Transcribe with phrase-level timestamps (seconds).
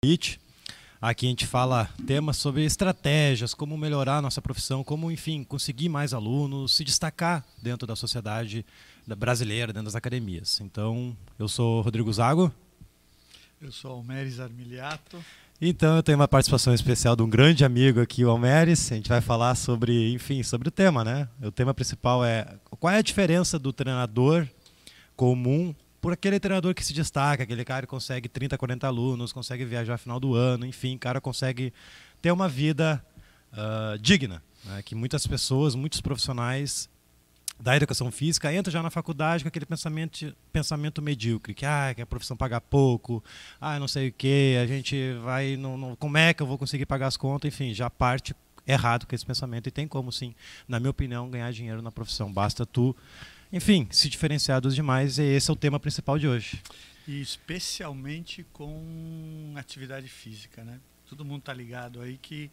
[0.00, 0.40] convite.
[1.02, 5.88] Aqui a gente fala temas sobre estratégias, como melhorar a nossa profissão, como, enfim, conseguir
[5.88, 8.64] mais alunos, se destacar dentro da sociedade
[9.04, 10.60] brasileira, dentro das academias.
[10.60, 12.52] Então, eu sou Rodrigo Zago.
[13.60, 15.18] Eu sou Almeres Armiliato.
[15.60, 18.92] Então, eu tenho uma participação especial de um grande amigo aqui, o Almeres.
[18.92, 21.28] A gente vai falar sobre, enfim, sobre o tema, né?
[21.42, 24.46] O tema principal é qual é a diferença do treinador
[25.16, 25.74] comum
[26.08, 29.92] por aquele treinador que se destaca, aquele cara que consegue 30, 40 alunos, consegue viajar
[29.92, 31.70] no final do ano, enfim, cara consegue
[32.22, 33.04] ter uma vida
[33.52, 34.42] uh, digna.
[34.64, 34.80] Né?
[34.82, 36.88] Que muitas pessoas, muitos profissionais
[37.60, 42.00] da educação física entram já na faculdade com aquele pensamento, pensamento medíocre, que, ah, que
[42.00, 43.22] a profissão paga pouco,
[43.60, 46.56] ah, não sei o que, a gente vai, não, não, como é que eu vou
[46.56, 48.34] conseguir pagar as contas, enfim, já parte
[48.66, 50.34] errado com esse pensamento e tem como sim,
[50.66, 52.32] na minha opinião, ganhar dinheiro na profissão.
[52.32, 52.96] Basta tu
[53.52, 56.60] enfim, se diferenciar dos demais, e esse é o tema principal de hoje.
[57.06, 60.78] E especialmente com atividade física, né?
[61.08, 62.50] Todo mundo está ligado aí que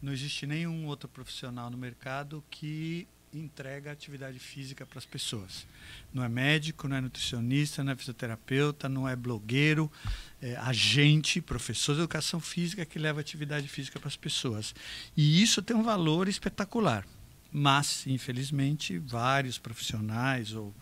[0.00, 5.66] não existe nenhum outro profissional no mercado que entrega atividade física para as pessoas.
[6.12, 9.90] Não é médico, não é nutricionista, não é fisioterapeuta, não é blogueiro,
[10.40, 14.74] é agente, professor de educação física que leva atividade física para as pessoas.
[15.16, 17.06] E isso tem um valor espetacular.
[17.52, 20.74] Mas, infelizmente, vários profissionais, ou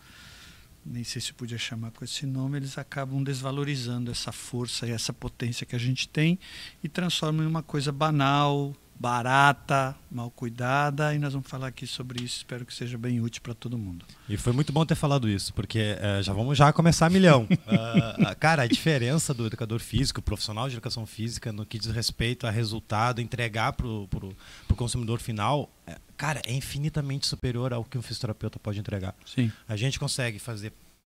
[0.84, 5.12] nem sei se podia chamar com esse nome, eles acabam desvalorizando essa força e essa
[5.12, 6.38] potência que a gente tem
[6.82, 12.22] e transformam em uma coisa banal, barata, mal cuidada, e nós vamos falar aqui sobre
[12.22, 12.38] isso.
[12.38, 14.04] Espero que seja bem útil para todo mundo.
[14.28, 17.46] E foi muito bom ter falado isso, porque uh, já vamos já começar a milhão.
[17.50, 22.46] uh, cara, a diferença do educador físico, profissional de educação física, no que diz respeito
[22.46, 28.02] a resultado, entregar para o consumidor final, é, cara, é infinitamente superior ao que um
[28.02, 29.14] fisioterapeuta pode entregar.
[29.26, 29.50] Sim.
[29.68, 30.72] A gente consegue fazer,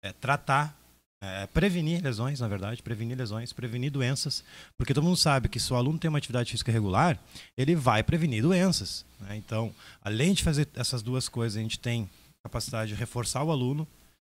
[0.03, 0.84] é, tratar
[1.25, 4.45] é, prevenir lesões, na verdade, prevenir lesões, prevenir doenças,
[4.77, 7.19] porque todo mundo sabe que se o aluno tem uma atividade física regular,
[7.57, 9.05] ele vai prevenir doenças.
[9.21, 9.37] Né?
[9.37, 12.09] Então, além de fazer essas duas coisas, a gente tem
[12.45, 13.89] capacidade de reforçar o aluno,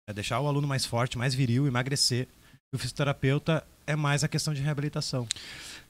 [0.09, 2.27] é deixar o aluno mais forte, mais viril, emagrecer.
[2.71, 5.27] E o fisioterapeuta é mais a questão de reabilitação.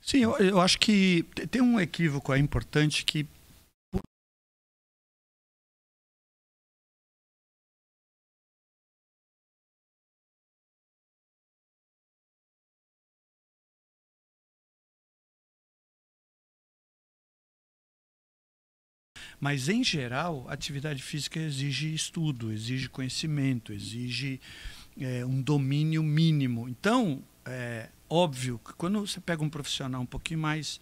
[0.01, 3.27] Sim, eu, eu acho que tem um equívoco aí importante que
[19.39, 24.41] Mas, em geral, a atividade física exige estudo, exige conhecimento, exige
[24.99, 26.67] é, um domínio mínimo.
[26.67, 30.79] Então, é óbvio que quando você pega um profissional um pouquinho mais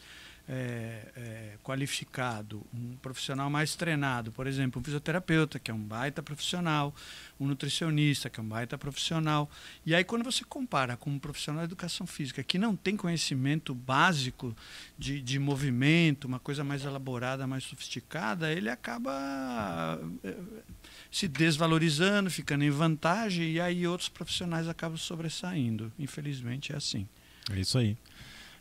[0.47, 6.21] é, é, qualificado, um profissional mais treinado, por exemplo, um fisioterapeuta, que é um baita
[6.21, 6.93] profissional,
[7.39, 9.49] um nutricionista, que é um baita profissional.
[9.85, 13.73] E aí, quando você compara com um profissional de educação física que não tem conhecimento
[13.73, 14.55] básico
[14.97, 20.35] de, de movimento, uma coisa mais elaborada, mais sofisticada, ele acaba é,
[21.11, 25.91] se desvalorizando, ficando em vantagem, e aí outros profissionais acabam sobressaindo.
[25.97, 27.07] Infelizmente é assim.
[27.51, 27.97] É isso aí.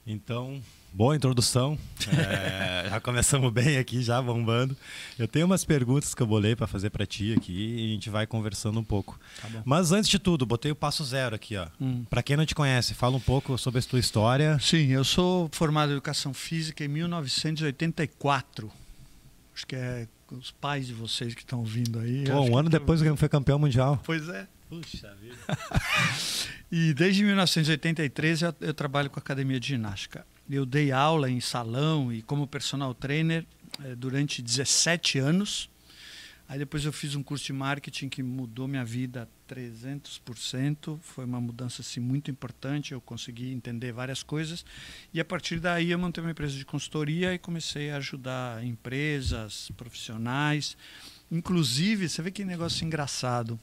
[0.06, 0.62] Então,
[0.94, 1.76] Boa introdução.
[2.06, 4.76] É, já começamos bem aqui, já bombando.
[5.18, 8.08] Eu tenho umas perguntas que eu bolei para fazer para ti aqui e a gente
[8.08, 9.18] vai conversando um pouco.
[9.42, 11.66] Tá Mas antes de tudo, botei o passo zero aqui, ó.
[11.80, 12.04] Hum.
[12.08, 14.56] Para quem não te conhece, fala um pouco sobre a tua história.
[14.60, 18.70] Sim, eu sou formado em educação física em 1984.
[19.52, 22.22] Acho que é os pais de vocês que estão ouvindo aí.
[22.22, 24.00] Pô, um ano depois que foi campeão mundial.
[24.04, 24.46] Pois é.
[24.68, 25.58] Puxa vida.
[26.70, 30.24] e desde 1983 eu, eu trabalho com a academia de ginástica.
[30.48, 33.46] Eu dei aula em salão e como personal trainer
[33.82, 35.70] eh, durante 17 anos.
[36.46, 40.98] Aí depois eu fiz um curso de marketing que mudou minha vida 300%.
[41.00, 42.92] Foi uma mudança assim, muito importante.
[42.92, 44.64] Eu consegui entender várias coisas.
[45.12, 49.70] E a partir daí eu montei uma empresa de consultoria e comecei a ajudar empresas,
[49.76, 50.76] profissionais.
[51.30, 53.58] Inclusive, você vê que negócio engraçado.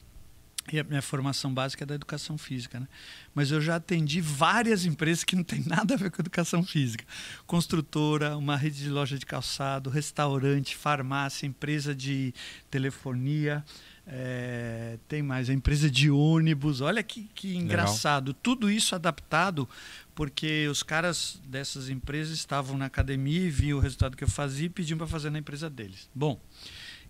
[0.72, 2.88] E a minha formação básica é da educação física, né?
[3.34, 7.06] Mas eu já atendi várias empresas que não tem nada a ver com educação física.
[7.46, 12.34] Construtora, uma rede de loja de calçado, restaurante, farmácia, empresa de
[12.70, 13.64] telefonia,
[14.06, 16.82] é, tem mais, a empresa de ônibus.
[16.82, 18.28] Olha que, que engraçado.
[18.28, 18.40] Legal.
[18.44, 19.68] Tudo isso adaptado
[20.14, 24.66] porque os caras dessas empresas estavam na academia e viam o resultado que eu fazia
[24.66, 26.10] e pediam para fazer na empresa deles.
[26.14, 26.40] Bom,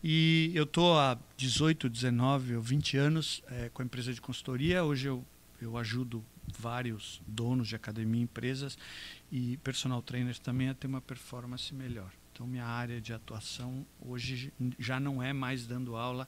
[0.03, 4.83] e eu estou há 18, 19 ou 20 anos é, com a empresa de consultoria.
[4.83, 5.23] Hoje eu,
[5.61, 6.23] eu ajudo
[6.57, 8.77] vários donos de academia, empresas
[9.31, 12.11] e personal trainers também a ter uma performance melhor.
[12.33, 16.27] Então, minha área de atuação hoje já não é mais dando aula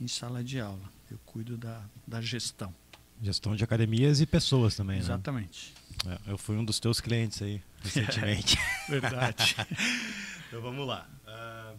[0.00, 0.92] em sala de aula.
[1.10, 2.72] Eu cuido da, da gestão.
[3.20, 5.74] Gestão de academias e pessoas também, Exatamente.
[6.04, 6.18] né?
[6.26, 8.56] É, eu fui um dos teus clientes aí, recentemente.
[8.88, 9.56] Verdade.
[10.46, 11.08] então vamos lá.
[11.26, 11.76] Uh,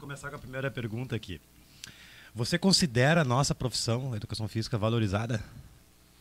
[0.00, 1.38] começar com a primeira pergunta aqui.
[2.34, 5.44] Você considera a nossa profissão, a educação física, valorizada?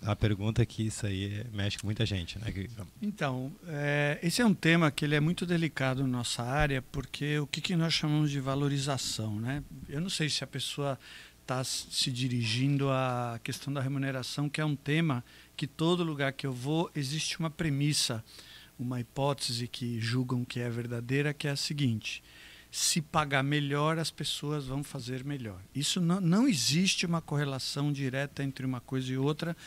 [0.02, 2.54] A pergunta é que isso aí mexe com muita gente, né?
[3.02, 7.40] Então, é, esse é um tema que ele é muito delicado na nossa área, porque
[7.40, 9.64] o que, que nós chamamos de valorização, né?
[9.88, 11.00] Eu não sei se a pessoa
[11.42, 15.24] está se dirigindo à questão da remuneração, que é um tema
[15.56, 18.24] que todo lugar que eu vou existe uma premissa,
[18.78, 22.24] uma hipótese que julgam que é verdadeira, que é a seguinte:
[22.72, 25.60] se pagar melhor, as pessoas vão fazer melhor.
[25.74, 29.58] Isso não, não existe uma correlação direta entre uma coisa e outra,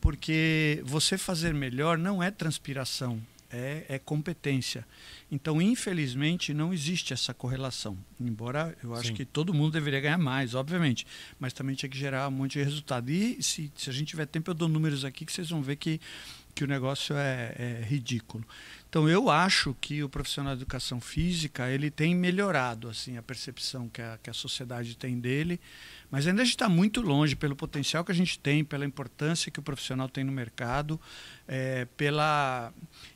[0.00, 4.86] porque você fazer melhor não é transpiração, é, é, competência.
[5.30, 7.96] Então, infelizmente, não existe essa correlação.
[8.20, 9.14] Embora eu acho Sim.
[9.14, 11.06] que todo mundo deveria ganhar mais, obviamente,
[11.38, 13.10] mas também tinha que gerar um monte de resultado.
[13.10, 15.76] E se, se a gente tiver tempo, eu dou números aqui que vocês vão ver
[15.76, 16.00] que,
[16.54, 18.44] que o negócio é, é ridículo.
[18.92, 23.88] Então eu acho que o profissional de educação física ele tem melhorado assim a percepção
[23.88, 25.58] que a, que a sociedade tem dele,
[26.12, 29.50] mas ainda a gente está muito longe pelo potencial que a gente tem, pela importância
[29.50, 31.00] que o profissional tem no mercado,
[31.48, 32.70] é, pela,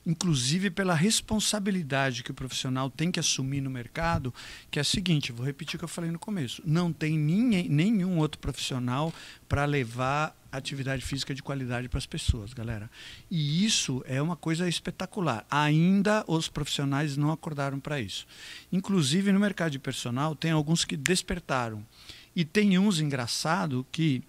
[0.07, 4.33] inclusive pela responsabilidade que o profissional tem que assumir no mercado,
[4.71, 7.69] que é a seguinte, vou repetir o que eu falei no começo, não tem ninguém,
[7.69, 9.13] nenhum outro profissional
[9.47, 12.91] para levar atividade física de qualidade para as pessoas, galera.
[13.31, 15.45] E isso é uma coisa espetacular.
[15.51, 18.27] Ainda os profissionais não acordaram para isso.
[18.73, 21.85] Inclusive no mercado de personal tem alguns que despertaram.
[22.37, 24.23] E tem uns engraçado que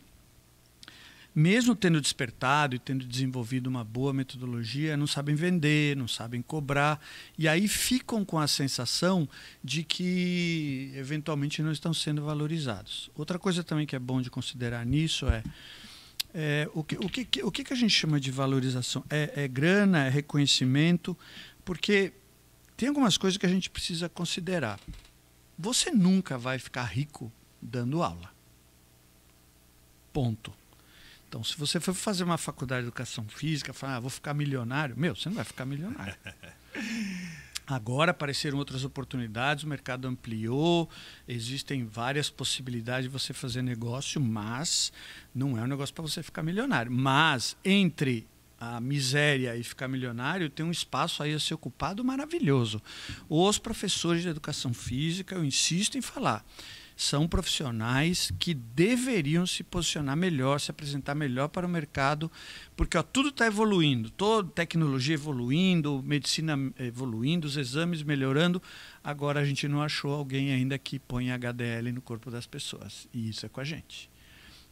[1.35, 6.99] mesmo tendo despertado e tendo desenvolvido uma boa metodologia, não sabem vender, não sabem cobrar,
[7.37, 9.29] e aí ficam com a sensação
[9.63, 13.11] de que eventualmente não estão sendo valorizados.
[13.13, 15.43] Outra coisa também que é bom de considerar nisso é
[16.33, 19.03] é, o, que, o, que, o que a gente chama de valorização?
[19.09, 21.17] É, é grana, é reconhecimento,
[21.63, 22.13] porque
[22.75, 24.79] tem algumas coisas que a gente precisa considerar.
[25.57, 27.31] Você nunca vai ficar rico
[27.67, 28.31] dando aula.
[30.11, 30.53] Ponto.
[31.27, 34.95] Então, se você for fazer uma faculdade de educação física, falar, ah, vou ficar milionário,
[34.97, 36.15] meu, você não vai ficar milionário.
[37.67, 40.89] Agora apareceram outras oportunidades, o mercado ampliou,
[41.27, 44.93] existem várias possibilidades de você fazer negócio, mas
[45.35, 46.89] não é um negócio para você ficar milionário.
[46.89, 48.25] Mas entre
[48.57, 52.81] a miséria e ficar milionário, tem um espaço aí a ser ocupado maravilhoso.
[53.29, 56.45] Os professores de educação física, eu insisto em falar,
[56.97, 62.29] são profissionais que deveriam se posicionar melhor, se apresentar melhor para o mercado,
[62.75, 68.59] porque ó, tudo está evoluindo, toda tecnologia evoluindo, medicina evoluindo, os exames melhorando.
[69.03, 73.07] Agora a gente não achou alguém ainda que ponha HDL no corpo das pessoas.
[73.13, 74.09] E isso é com a gente.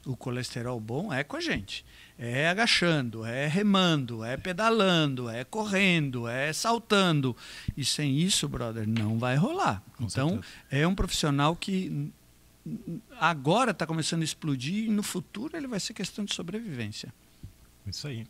[0.04, 1.86] O colesterol bom é com a gente.
[2.18, 7.36] É agachando, é remando, é pedalando, é correndo, é saltando.
[7.76, 9.84] E sem isso, brother, não vai rolar.
[9.98, 10.54] Com então, certeza.
[10.72, 12.12] é um profissional que
[13.20, 17.14] agora está começando a explodir e no futuro ele vai ser questão de sobrevivência.
[17.88, 18.26] Isso aí.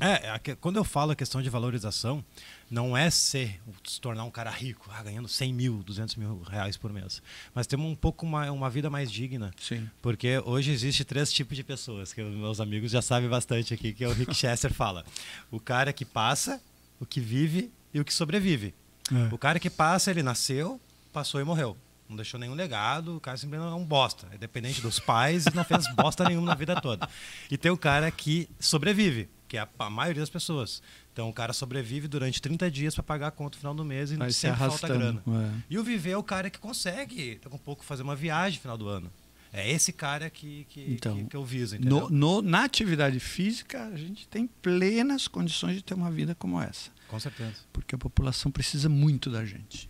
[0.00, 2.24] É, é, quando eu falo a questão de valorização,
[2.70, 6.76] não é ser, se tornar um cara rico, ah, ganhando 100 mil, 200 mil reais
[6.76, 7.22] por mês.
[7.54, 9.52] Mas temos um pouco uma, uma vida mais digna.
[9.60, 9.88] Sim.
[10.02, 14.02] Porque hoje existe três tipos de pessoas, que meus amigos já sabem bastante aqui, que
[14.02, 15.04] é o Rick Chester fala.
[15.50, 16.60] O cara que passa,
[16.98, 18.74] o que vive e o que sobrevive.
[19.12, 19.32] É.
[19.32, 20.80] O cara que passa, ele nasceu,
[21.12, 21.76] passou e morreu.
[22.08, 24.28] Não deixou nenhum legado, o cara simplesmente é um bosta.
[24.32, 27.08] É dependente dos pais e não fez bosta nenhuma na vida toda.
[27.50, 30.82] E tem o cara que sobrevive, que é a, a maioria das pessoas.
[31.12, 34.10] Então o cara sobrevive durante 30 dias para pagar a conta no final do mês
[34.10, 35.22] e Vai sempre falta grana.
[35.26, 35.62] É.
[35.70, 38.62] E o viver é o cara que consegue, daqui a pouco, fazer uma viagem no
[38.62, 39.10] final do ano.
[39.52, 43.86] É esse cara que, que, então, que, que eu viso, no, no, na atividade física,
[43.86, 46.90] a gente tem plenas condições de ter uma vida como essa.
[47.08, 47.54] Com certeza.
[47.72, 49.88] Porque a população precisa muito da gente.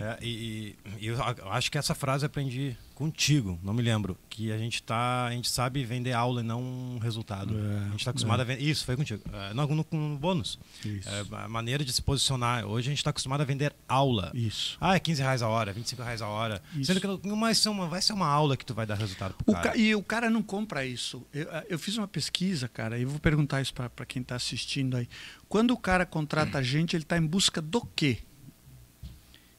[0.00, 1.16] É, e, e, eu
[1.50, 5.30] acho que essa frase eu aprendi contigo, não me lembro, que a gente tá, a
[5.30, 7.54] gente sabe vender aula e não resultado.
[7.58, 8.42] É, a gente está acostumado é.
[8.42, 8.62] a vender.
[8.62, 9.22] Isso, foi contigo.
[9.32, 10.58] É, no, no, no bônus.
[10.84, 12.66] É, a maneira de se posicionar.
[12.66, 14.30] Hoje a gente está acostumado a vender aula.
[14.34, 14.76] Isso.
[14.80, 16.62] Ah, é 15 reais a hora, 25 reais a hora.
[16.74, 16.86] Isso.
[16.86, 19.34] Sendo que não vai ser uma, vai ser uma aula que tu vai dar resultado
[19.34, 19.70] pro cara.
[19.70, 19.76] Ca...
[19.76, 21.26] E o cara não compra isso.
[21.32, 25.08] Eu, eu fiz uma pesquisa, cara, e vou perguntar isso para quem está assistindo aí.
[25.48, 28.18] Quando o cara contrata a gente, ele está em busca do quê?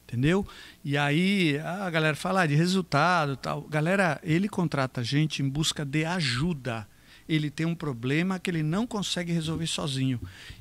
[0.08, 0.46] Entendeu?
[0.82, 3.62] E aí a galera fala ah, de resultado tal.
[3.62, 6.88] Galera, ele contrata a gente em busca de ajuda.
[7.28, 10.18] ele tem um problema que ele não consegue resolver sozinho.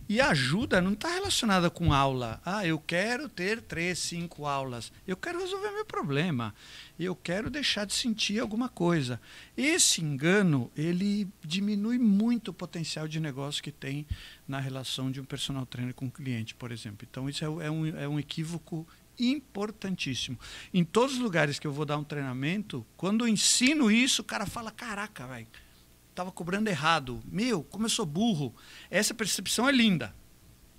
[0.09, 2.41] E ajuda não está relacionada com aula.
[2.45, 4.91] Ah, eu quero ter três, cinco aulas.
[5.07, 6.53] Eu quero resolver meu problema.
[6.99, 9.17] Eu quero deixar de sentir alguma coisa.
[9.55, 14.05] Esse engano, ele diminui muito o potencial de negócio que tem
[14.45, 17.07] na relação de um personal trainer com o cliente, por exemplo.
[17.09, 18.85] Então, isso é, é um, é um equívoco
[19.19, 20.39] importantíssimo.
[20.73, 24.25] Em todos os lugares que eu vou dar um treinamento, quando eu ensino isso, o
[24.25, 25.47] cara fala: caraca, velho,
[26.09, 27.21] estava cobrando errado.
[27.25, 28.55] Meu, como eu sou burro.
[28.89, 30.15] Essa percepção é linda.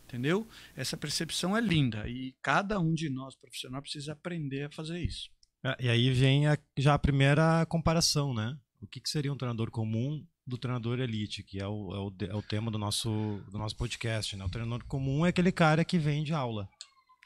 [0.04, 0.48] Entendeu?
[0.74, 2.08] Essa percepção é linda.
[2.08, 5.30] E cada um de nós, profissional, precisa aprender a fazer isso.
[5.62, 8.56] É, e aí vem a, já a primeira comparação, né?
[8.80, 12.30] O que, que seria um treinador comum do treinador elite, que é o, é o,
[12.30, 13.10] é o tema do nosso,
[13.50, 14.34] do nosso podcast.
[14.34, 14.44] Né?
[14.44, 16.68] O treinador comum é aquele cara que vende aula.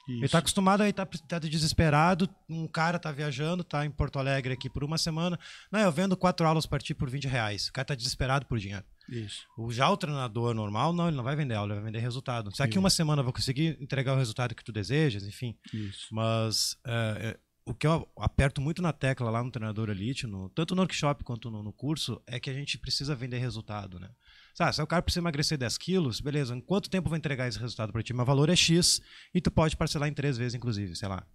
[0.09, 0.19] Isso.
[0.19, 2.29] Ele está acostumado a estar tá, tá desesperado.
[2.49, 5.39] Um cara está viajando, está em Porto Alegre aqui por uma semana.
[5.71, 7.69] Não, eu vendo quatro aulas para ti por 20 reais.
[7.69, 8.85] O cara está desesperado por dinheiro.
[9.09, 9.47] Isso.
[9.57, 12.55] O, já o treinador normal, não, ele não vai vender aula, ele vai vender resultado.
[12.55, 15.57] Se aqui uma semana eu vou conseguir entregar o resultado que tu desejas, enfim.
[15.73, 16.07] Isso.
[16.11, 20.75] Mas é, o que eu aperto muito na tecla lá no treinador elite, no, tanto
[20.75, 24.11] no workshop quanto no, no, curso, é que a gente precisa vender resultado, né?
[24.55, 27.59] Sabe, se o cara precisa emagrecer 10 quilos, beleza, em quanto tempo vai entregar esse
[27.59, 28.13] resultado para ti?
[28.13, 29.01] Meu valor é X
[29.35, 31.27] e tu pode parcelar em três vezes, inclusive, sei lá.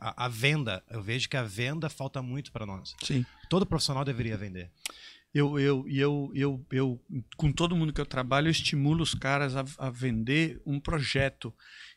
[0.00, 2.94] A, a, venda, eu vejo que a venda falta muito para nós.
[3.02, 3.26] Sim.
[3.48, 4.70] Todo profissional deveria vender.
[5.32, 7.00] Eu, eu, eu, eu, eu,
[7.36, 11.54] com todo mundo que eu trabalho, eu estimulo os caras a, a vender um projeto.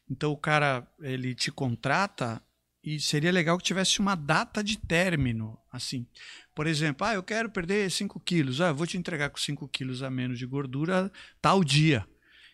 [0.09, 2.41] Então o cara, ele te contrata
[2.83, 6.05] e seria legal que tivesse uma data de término, assim.
[6.53, 8.59] Por exemplo, ah, eu quero perder 5 quilos.
[8.59, 11.11] Ah, eu vou te entregar com 5 quilos a menos de gordura
[11.41, 12.05] tal dia.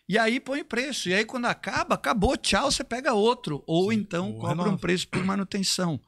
[0.08, 1.08] E aí põe preço.
[1.08, 3.62] E aí, quando acaba, acabou, tchau, você pega outro.
[3.66, 6.00] Ou Sim, então cobra um preço por manutenção.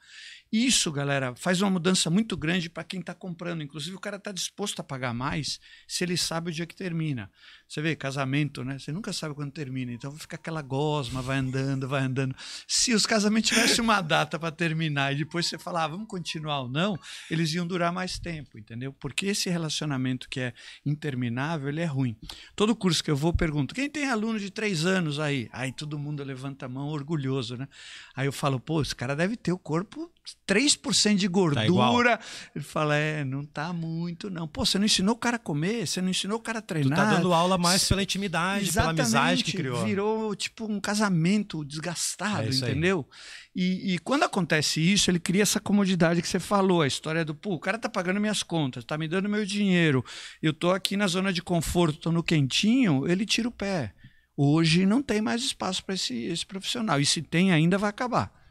[0.52, 3.62] Isso, galera, faz uma mudança muito grande para quem está comprando.
[3.62, 7.30] Inclusive, o cara está disposto a pagar mais se ele sabe o dia que termina.
[7.66, 8.78] Você vê, casamento, né?
[8.78, 9.90] Você nunca sabe quando termina.
[9.92, 12.36] Então fica aquela gosma, vai andando, vai andando.
[12.68, 16.60] Se os casamentos tivessem uma data para terminar e depois você falar, ah, vamos continuar
[16.60, 16.98] ou não,
[17.30, 18.92] eles iam durar mais tempo, entendeu?
[18.92, 20.52] Porque esse relacionamento que é
[20.84, 22.14] interminável, ele é ruim.
[22.54, 25.48] Todo curso que eu vou, pergunto, quem tem aluno de três anos aí?
[25.50, 27.66] Aí todo mundo levanta a mão orgulhoso, né?
[28.14, 30.12] Aí eu falo, pô, esse cara deve ter o corpo
[30.46, 32.16] 3% de gordura.
[32.16, 32.24] Tá
[32.54, 34.46] Ele fala, é, não tá muito, não.
[34.46, 36.98] Pô, você não ensinou o cara a comer, você não ensinou o cara a treinar.
[36.98, 39.84] Tu tá dando aula mais pela intimidade, Exatamente, pela amizade que criou.
[39.84, 43.08] Virou tipo um casamento desgastado, é entendeu?
[43.54, 47.34] E, e, quando acontece isso, ele cria essa comodidade que você falou, a história do,
[47.34, 50.04] pô, o cara tá pagando minhas contas, tá me dando meu dinheiro,
[50.40, 53.92] eu tô aqui na zona de conforto, tô no quentinho, ele tira o pé.
[54.34, 56.98] Hoje não tem mais espaço para esse, esse profissional.
[56.98, 58.41] E se tem, ainda vai acabar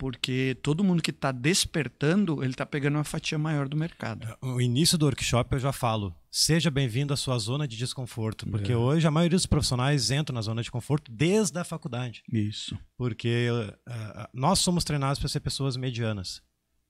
[0.00, 4.26] porque todo mundo que está despertando, ele está pegando uma fatia maior do mercado.
[4.40, 8.46] No é, início do workshop eu já falo, seja bem-vindo à sua zona de desconforto,
[8.46, 8.76] porque é.
[8.76, 12.22] hoje a maioria dos profissionais entram na zona de conforto desde a faculdade.
[12.32, 12.78] Isso.
[12.96, 16.40] Porque uh, nós somos treinados para ser pessoas medianas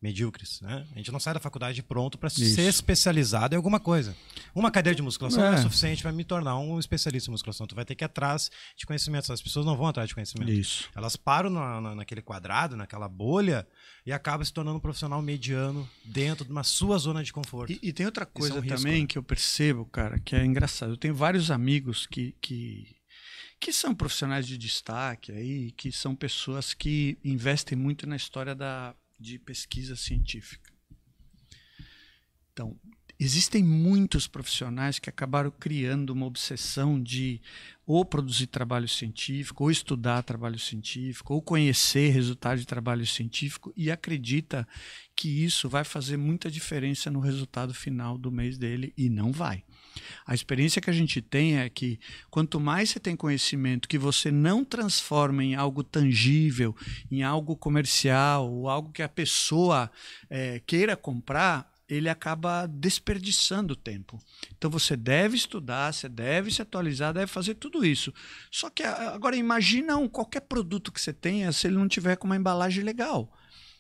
[0.00, 0.87] medíocres, né?
[0.92, 4.16] A gente não sai da faculdade pronto para ser especializado em alguma coisa.
[4.54, 7.66] Uma cadeira de musculação é, é suficiente para me tornar um especialista em musculação.
[7.66, 9.30] Tu vai ter que ir atrás de conhecimento.
[9.30, 10.50] As pessoas não vão atrás de conhecimento.
[10.50, 10.88] Isso.
[10.97, 13.66] Elas param na, na, naquele quadrado, naquela bolha
[14.07, 17.73] e acabam se tornando um profissional mediano dentro de uma sua zona de conforto.
[17.73, 19.07] E, e tem outra coisa é um também risco, né?
[19.07, 20.92] que eu percebo, cara, que é engraçado.
[20.92, 22.99] Eu tenho vários amigos que, que
[23.61, 28.95] que são profissionais de destaque aí, que são pessoas que investem muito na história da
[29.21, 30.73] de pesquisa científica.
[32.53, 32.77] Então,
[33.19, 37.41] existem muitos profissionais que acabaram criando uma obsessão de
[37.87, 43.91] ou produzir trabalho científico, ou estudar trabalho científico, ou conhecer resultados de trabalho científico e
[43.91, 44.67] acredita
[45.15, 49.62] que isso vai fazer muita diferença no resultado final do mês dele e não vai.
[50.26, 51.99] A experiência que a gente tem é que
[52.30, 56.75] quanto mais você tem conhecimento que você não transforma em algo tangível,
[57.11, 59.90] em algo comercial, ou algo que a pessoa
[60.28, 64.23] é, queira comprar, ele acaba desperdiçando tempo.
[64.57, 68.14] Então você deve estudar, você deve se atualizar, deve fazer tudo isso.
[68.50, 72.26] Só que agora imagina um, qualquer produto que você tenha se ele não tiver com
[72.26, 73.33] uma embalagem legal.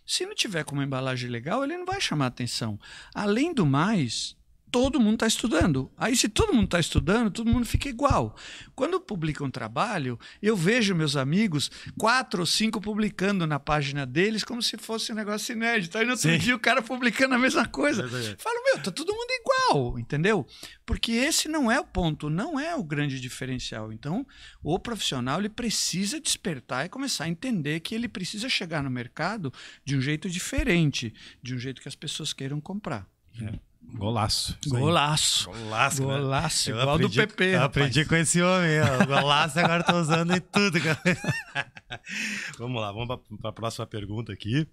[0.04, 2.78] Se não tiver com uma embalagem legal, ele não vai chamar atenção.
[3.14, 4.36] Além do mais,
[4.70, 5.90] todo mundo está estudando.
[5.96, 8.36] Aí, se todo mundo está estudando, todo mundo fica igual.
[8.74, 14.44] Quando publica um trabalho, eu vejo meus amigos, quatro ou cinco publicando na página deles,
[14.44, 15.98] como se fosse um negócio inédito.
[15.98, 16.38] Aí, no outro Sim.
[16.38, 18.04] dia, o cara publicando a mesma coisa.
[18.04, 20.46] É Falo, meu, tá todo mundo igual, entendeu?
[20.86, 23.92] Porque esse não é o ponto, não é o grande diferencial.
[23.92, 24.26] Então,
[24.62, 29.52] o profissional ele precisa despertar e começar a entender que ele precisa chegar no mercado
[29.84, 31.12] de um jeito diferente,
[31.42, 33.06] de um jeito que as pessoas queiram comprar.
[33.40, 33.69] É.
[33.94, 34.56] Golaço.
[34.66, 35.50] Golaço.
[35.50, 36.02] Golaço.
[36.02, 36.70] Golaço.
[36.70, 37.44] Igual aprendi, do PP.
[37.44, 38.80] Eu aprendi com esse homem.
[38.80, 39.06] Ó.
[39.06, 40.78] Golaço agora tô usando em tudo.
[42.58, 44.66] vamos lá, vamos para a próxima pergunta aqui.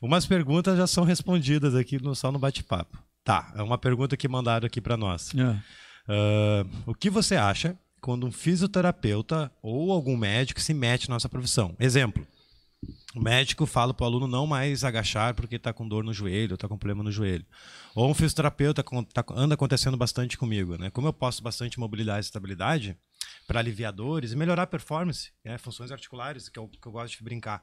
[0.00, 2.98] Umas perguntas já são respondidas aqui no, só no bate-papo.
[3.24, 5.32] Tá, é uma pergunta que mandaram aqui para nós.
[5.34, 6.12] É.
[6.12, 11.28] Uh, o que você acha quando um fisioterapeuta ou algum médico se mete na nossa
[11.28, 11.76] profissão?
[11.78, 12.26] Exemplo.
[13.14, 16.54] O médico fala para o aluno não mais agachar porque está com dor no joelho,
[16.54, 17.44] está com problema no joelho.
[17.94, 20.78] Ou um fisioterapeuta tá, anda acontecendo bastante comigo.
[20.78, 20.90] Né?
[20.90, 22.96] Como eu posso bastante mobilidade e estabilidade
[23.46, 25.58] para aliviar dores e melhorar a performance, né?
[25.58, 27.62] funções articulares, que eu, que eu gosto de brincar.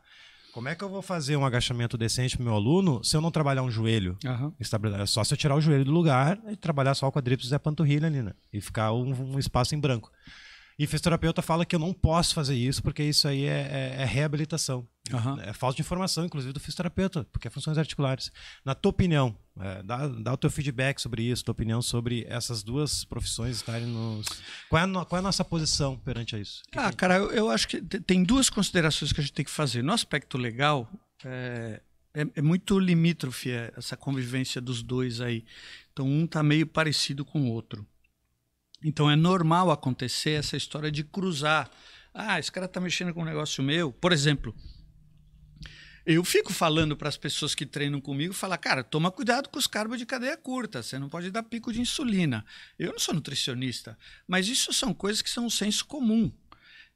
[0.52, 3.32] Como é que eu vou fazer um agachamento decente para meu aluno se eu não
[3.32, 4.18] trabalhar um joelho?
[4.26, 4.54] Uhum.
[4.60, 7.56] É só se eu tirar o joelho do lugar e trabalhar só o quadríceps e
[7.56, 8.34] a panturrilha ali, né?
[8.52, 10.12] E ficar um, um espaço em branco.
[10.80, 14.06] E fisioterapeuta fala que eu não posso fazer isso porque isso aí é, é, é
[14.06, 14.88] reabilitação.
[15.12, 15.42] Uhum.
[15.42, 18.32] É falta de informação, inclusive, do fisioterapeuta, porque é funções articulares.
[18.64, 22.64] Na tua opinião, é, dá, dá o teu feedback sobre isso, tua opinião sobre essas
[22.64, 24.26] duas profissões estarem nos.
[24.70, 26.62] Qual é a, no, qual é a nossa posição perante a isso?
[26.74, 29.84] Ah, cara, eu, eu, acho que tem duas considerações que a gente tem que fazer.
[29.84, 30.90] No aspecto legal,
[31.26, 31.82] é,
[32.14, 35.44] é, é muito limítrofe essa convivência dos dois aí.
[35.92, 37.86] Então, um está meio parecido com o outro.
[38.84, 41.70] Então é normal acontecer essa história de cruzar.
[42.14, 43.92] Ah, esse cara está mexendo com um negócio meu.
[43.92, 44.56] Por exemplo,
[46.06, 49.68] eu fico falando para as pessoas que treinam comigo, fala, cara, toma cuidado com os
[49.68, 52.44] carbos de cadeia curta, você não pode dar pico de insulina.
[52.80, 56.32] Eu não sou nutricionista, mas isso são coisas que são um senso comum.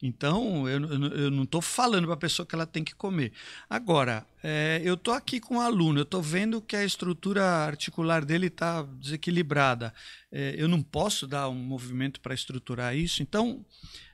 [0.06, 0.82] Então, eu,
[1.14, 3.32] eu não estou falando para a pessoa que ela tem que comer.
[3.70, 8.26] Agora, é, eu estou aqui com um aluno, eu estou vendo que a estrutura articular
[8.26, 9.94] dele está desequilibrada.
[10.30, 13.24] É, eu não posso dar um movimento para estruturar isso.
[13.24, 13.66] Então,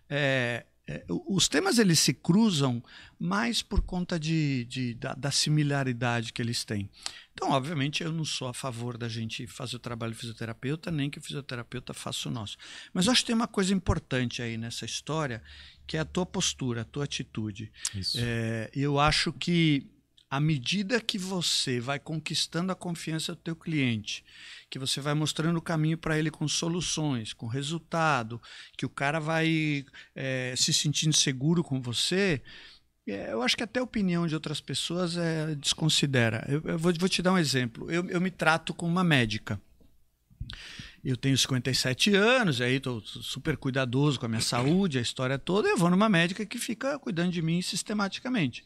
[0.08, 2.84] é, é, os temas eles se cruzam
[3.19, 6.89] mais por conta de, de da, da, similaridade que eles têm.
[7.31, 11.10] Então, obviamente, eu não sou a favor da gente fazer o trabalho de fisioterapeuta, nem
[11.10, 12.58] que o fisioterapeuta faça o nosso.
[12.91, 15.43] Mas eu acho que tem uma coisa importante aí nessa história,
[15.89, 17.72] que é a tua postura, a tua atitude.
[18.15, 19.88] É, eu acho que
[20.29, 24.24] à medida que você vai conquistando a confiança do teu cliente,
[24.69, 28.39] que você vai mostrando o caminho para ele com soluções, com resultado,
[28.77, 32.39] que o cara vai é, se sentindo seguro com você,
[33.08, 36.46] é, eu acho que até a opinião de outras pessoas é, desconsidera.
[36.48, 37.90] Eu, eu vou, vou, te dar um exemplo.
[37.90, 39.59] Eu, eu me trato com uma médica.
[41.03, 45.70] Eu tenho 57 anos, aí estou super cuidadoso com a minha saúde, a história toda,
[45.70, 48.64] eu vou numa médica que fica cuidando de mim sistematicamente.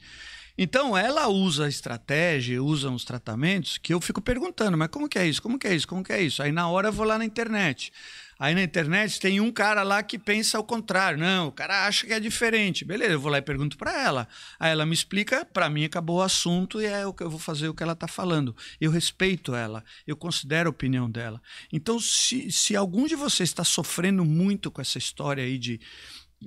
[0.57, 5.17] Então ela usa a estratégia, usa os tratamentos que eu fico perguntando, mas como que
[5.17, 5.41] é isso?
[5.41, 5.87] Como que é isso?
[5.87, 6.43] Como que é isso?
[6.43, 7.91] Aí na hora eu vou lá na internet.
[8.43, 11.17] Aí na internet tem um cara lá que pensa ao contrário.
[11.17, 12.83] Não, o cara acha que é diferente.
[12.83, 14.27] Beleza, eu vou lá e pergunto para ela.
[14.59, 17.39] Aí ela me explica, para mim acabou o assunto e é o que eu vou
[17.39, 18.53] fazer o que ela está falando.
[18.81, 21.41] Eu respeito ela, eu considero a opinião dela.
[21.71, 25.79] Então, se, se algum de vocês está sofrendo muito com essa história aí de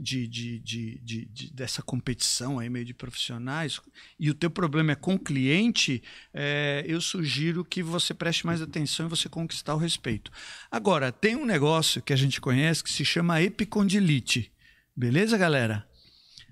[0.00, 3.80] de, de, de, de, dessa competição aí meio de profissionais
[4.18, 8.62] e o teu problema é com o cliente, é, eu sugiro que você preste mais
[8.62, 10.30] atenção e você conquistar o respeito.
[10.70, 14.52] Agora, tem um negócio que a gente conhece que se chama epicondilite.
[14.94, 15.86] Beleza, galera?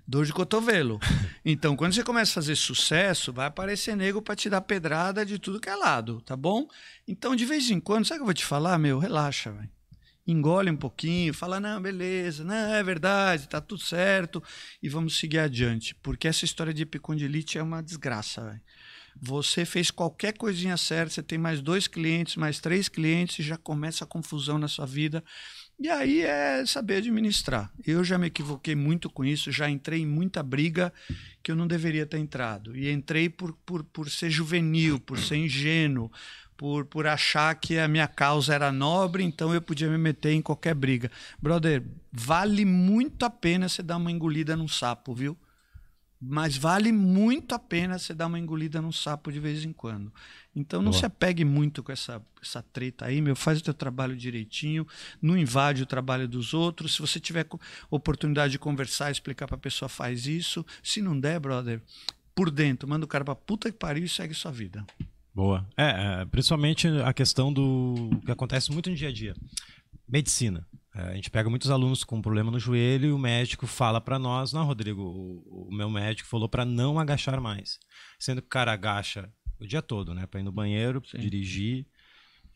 [0.06, 0.98] Dor de cotovelo.
[1.46, 5.38] Então, quando você começa a fazer sucesso, vai aparecer nego para te dar pedrada de
[5.38, 6.66] tudo que é lado, tá bom?
[7.06, 8.98] Então, de vez em quando, sabe o que eu vou te falar, meu?
[8.98, 9.73] Relaxa, velho
[10.26, 14.42] engole um pouquinho, fala, não, beleza, não, é verdade, tá tudo certo,
[14.82, 15.94] e vamos seguir adiante.
[15.96, 18.60] Porque essa história de epicondilite é uma desgraça.
[19.20, 23.56] Você fez qualquer coisinha certa, você tem mais dois clientes, mais três clientes, e já
[23.56, 25.22] começa a confusão na sua vida.
[25.78, 27.70] E aí é saber administrar.
[27.84, 30.92] Eu já me equivoquei muito com isso, já entrei em muita briga
[31.42, 32.76] que eu não deveria ter entrado.
[32.76, 36.10] E entrei por, por, por ser juvenil, por ser ingênuo,
[36.56, 40.42] por, por achar que a minha causa era nobre, então eu podia me meter em
[40.42, 41.10] qualquer briga.
[41.40, 45.36] Brother, vale muito a pena você dar uma engolida num sapo, viu?
[46.26, 50.12] Mas vale muito a pena você dar uma engolida num sapo de vez em quando.
[50.56, 51.00] Então não Boa.
[51.00, 53.36] se apegue muito com essa, essa treta aí, meu.
[53.36, 54.86] Faz o teu trabalho direitinho,
[55.20, 56.94] não invade o trabalho dos outros.
[56.94, 57.46] Se você tiver
[57.90, 60.64] oportunidade de conversar, explicar para a pessoa, faz isso.
[60.82, 61.82] Se não der, brother,
[62.34, 64.86] por dentro, manda o cara pra puta que pariu e segue sua vida.
[65.34, 65.66] Boa.
[65.76, 69.34] É, é, principalmente a questão do que acontece muito no dia a dia.
[70.08, 70.66] Medicina.
[70.94, 74.16] É, a gente pega muitos alunos com problema no joelho e o médico fala para
[74.16, 77.80] nós, não, Rodrigo, o, meu médico falou para não agachar mais.
[78.18, 79.28] Sendo que o cara agacha
[79.60, 80.24] o dia todo, né?
[80.26, 81.18] Para ir no banheiro, Sim.
[81.18, 81.86] dirigir.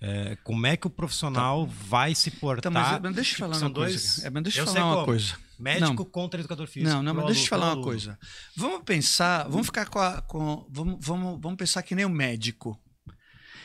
[0.01, 1.73] É, como é que o profissional tá.
[1.88, 2.71] vai se portar?
[2.71, 3.93] Então, mas, deixa eu falar uma dois...
[3.93, 4.27] coisa.
[4.27, 5.07] É, mas deixa eu falar uma como.
[5.07, 5.48] coisa.
[5.59, 6.05] Médico não.
[6.05, 6.92] contra educador físico.
[6.92, 8.18] Não, não, mas deixa eu te falar uma coisa.
[8.55, 10.23] Vamos pensar, vamos ficar com a.
[10.23, 12.79] Com, vamos, vamos, vamos pensar que nem o médico.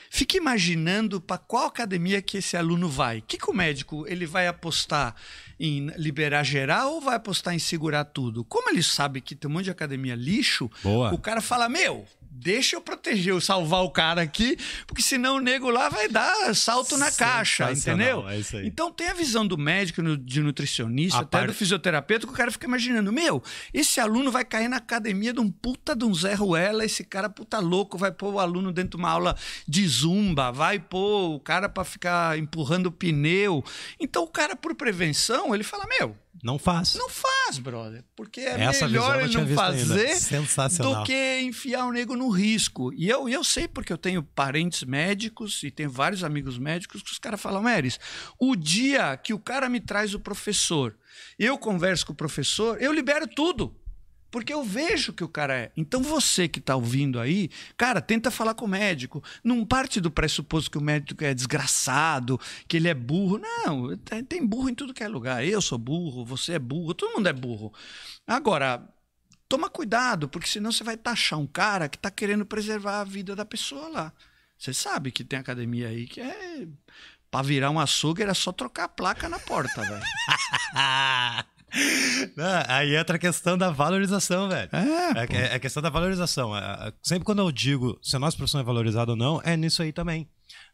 [0.10, 3.20] fica imaginando para qual academia que esse aluno vai.
[3.20, 5.16] O que, que o médico ele vai apostar
[5.60, 8.44] em liberar geral ou vai apostar em segurar tudo?
[8.44, 11.14] Como ele sabe que tem um monte de academia lixo, Boa.
[11.14, 15.40] o cara fala: Meu, deixa eu proteger, eu salvar o cara aqui, porque senão o
[15.40, 18.60] nego lá vai dar salto na caixa, Sensacional, entendeu?
[18.60, 18.66] é.
[18.66, 22.52] Então tem a visão do médico, de nutricionista, A até do fisioterapeuta, que o cara
[22.52, 23.42] fica imaginando: Meu,
[23.74, 27.30] esse aluno vai cair na academia de um puta de um Zé Ruela, esse cara
[27.30, 29.36] puta louco, vai pôr o aluno dentro de uma aula
[29.68, 33.64] de zumba, vai pôr o cara para ficar empurrando o pneu.
[34.00, 36.96] Então o cara, por prevenção, ele fala: Meu, Não faz.
[36.96, 38.04] não faz, brother.
[38.16, 40.20] Porque é Essa melhor ele não fazer
[40.84, 42.94] do que enfiar o nego no risco.
[42.94, 47.12] E eu, eu sei porque eu tenho parentes médicos e tenho vários amigos médicos que
[47.12, 48.00] os caras falam, Meris,
[48.40, 50.96] o dia que o cara me traz o professor,
[51.38, 53.76] eu converso com o professor, eu libero tudo.
[54.34, 55.72] Porque eu vejo que o cara é.
[55.78, 59.24] Então você que está ouvindo aí, cara, tenta falar com o médico.
[59.44, 63.38] Não parte do pressuposto que o médico é desgraçado, que ele é burro.
[63.38, 65.46] Não, tem- burro em tudo que é lugar.
[65.46, 67.72] Eu sou burro, você é burro, todo mundo é burro.
[68.26, 68.84] Agora,
[69.48, 73.36] toma cuidado, porque senão você vai taxar um cara que está querendo preservar a vida
[73.36, 74.12] da pessoa lá.
[74.58, 76.68] Você sabe que tem academia aí que é.
[77.30, 80.04] Pra virar um açougue era só trocar a placa na porta, velho.
[82.38, 84.70] Não, aí entra a questão da valorização, velho.
[84.72, 86.56] É, É, é- é a questão da valorização.
[86.56, 86.60] É,
[86.90, 89.82] é, Sempre quando eu digo se a nossa profissão é valorizada ou não, é nisso
[89.82, 90.28] aí também.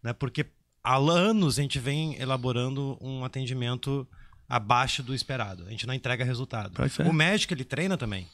[0.03, 0.13] Né?
[0.13, 0.45] Porque
[0.83, 4.07] há anos a gente vem elaborando um atendimento
[4.47, 5.65] abaixo do esperado.
[5.67, 6.73] A gente não entrega resultado.
[6.99, 7.03] É.
[7.03, 8.27] O médico, ele treina também.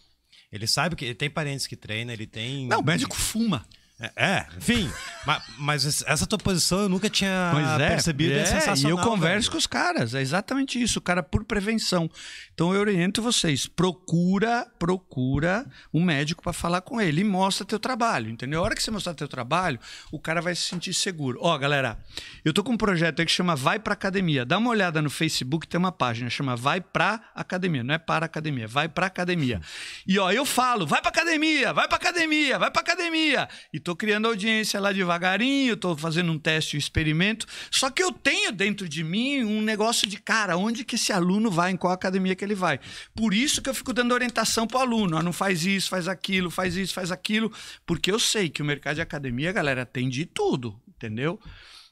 [0.51, 2.67] Ele sabe que ele tem parentes que treina, ele tem.
[2.67, 3.65] Não, o médico fuma.
[3.99, 4.91] É, é, enfim.
[5.25, 8.33] ma- mas, essa tua posição eu nunca tinha é, percebido.
[8.33, 9.51] É, é, e eu converso velho.
[9.51, 12.09] com os caras, é exatamente isso, o cara por prevenção.
[12.53, 17.79] Então eu oriento vocês, procura, procura um médico para falar com ele e mostra teu
[17.79, 18.59] trabalho, entendeu?
[18.59, 19.79] A hora que você mostrar teu trabalho,
[20.11, 21.39] o cara vai se sentir seguro.
[21.41, 21.97] Ó, galera,
[22.43, 24.45] eu tô com um projeto aí que chama Vai pra Academia.
[24.45, 28.25] Dá uma olhada no Facebook, tem uma página chama Vai pra Academia, não é para
[28.25, 29.61] academia, vai pra academia.
[30.05, 33.47] E ó, eu falo, vai pra academia, vai pra academia, vai pra academia.
[33.73, 37.45] E tô criando audiência lá devagarinho, tô fazendo um teste, um experimento.
[37.69, 41.51] Só que eu tenho dentro de mim um negócio de cara, onde que esse aluno
[41.51, 42.79] vai, em qual academia que ele vai.
[43.15, 46.49] Por isso que eu fico dando orientação pro aluno, ó, não faz isso, faz aquilo,
[46.49, 47.53] faz isso, faz aquilo,
[47.85, 51.39] porque eu sei que o mercado de academia, galera, tem de tudo, entendeu?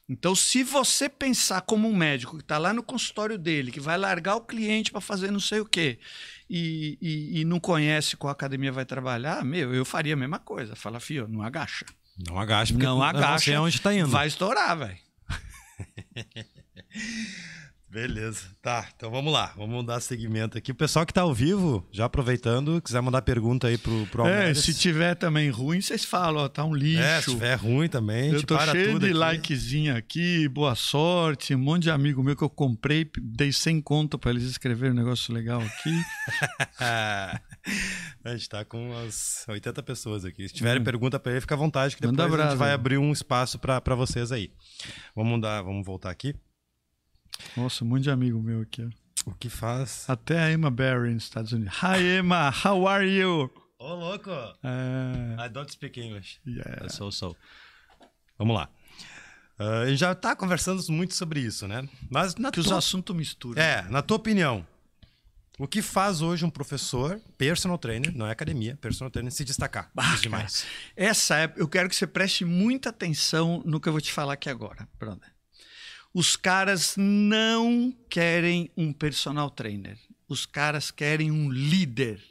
[0.08, 3.96] Então, se você pensar como um médico que está lá no consultório dele, que vai
[3.96, 5.98] largar o cliente para fazer não sei o quê,
[6.48, 10.76] e, e- e não conhece qual academia vai trabalhar, meu, eu faria a mesma coisa.
[10.76, 11.86] Fala, fio, não agacha.
[12.28, 13.44] Não agacha, porque Não agacha.
[13.46, 14.08] sei onde tá indo.
[14.10, 14.98] Vai estourar, velho.
[17.94, 18.48] Beleza.
[18.60, 19.52] Tá, então vamos lá.
[19.56, 20.72] Vamos dar seguimento aqui.
[20.72, 24.38] O pessoal que tá ao vivo, já aproveitando, quiser mandar pergunta aí pro, pro É,
[24.38, 24.60] Almeida.
[24.60, 27.00] se tiver também ruim, vocês falam, ó, tá um lixo.
[27.00, 29.14] É, se tiver ruim também, Eu tô para cheio tudo de aqui.
[29.14, 31.54] likezinho aqui, boa sorte.
[31.54, 34.96] Um monte de amigo meu que eu comprei, dei 100 conto para eles escreverem um
[34.98, 35.96] negócio legal aqui.
[36.82, 37.40] a
[38.32, 40.48] gente tá com umas 80 pessoas aqui.
[40.48, 42.72] Se tiverem pergunta pra ele, fica à vontade, que depois Manda a gente brasa vai
[42.72, 44.50] abrir um espaço pra vocês aí.
[45.14, 46.34] Vamos dar, vamos voltar aqui.
[47.56, 48.88] Nossa, um monte de amigo meu aqui.
[49.26, 50.04] O que faz?
[50.08, 51.74] Até a Emma Barry nos Estados Unidos.
[51.82, 53.50] Hi, Emma, how are you?
[53.78, 54.30] Ô, louco!
[54.62, 56.40] É, I don't speak English.
[56.46, 56.84] yeah.
[56.84, 57.36] Eu sou, sou.
[58.38, 58.68] Vamos lá.
[59.58, 61.88] Ah, a gente já tá conversando muito sobre isso, né?
[62.10, 62.78] Mas na Que os tua...
[62.78, 63.60] assuntos misturam.
[63.62, 64.66] É, na tua opinião,
[65.58, 69.90] o que faz hoje um professor, personal trainer, não é academia, personal trainer, se destacar
[69.96, 70.66] Ah, demais?
[70.96, 74.32] Essa é, eu quero que você preste muita atenção no que eu vou te falar
[74.34, 74.88] aqui agora.
[74.98, 75.24] Pronto.
[76.14, 79.98] Os caras não querem um personal trainer.
[80.28, 82.22] Os caras querem um líder.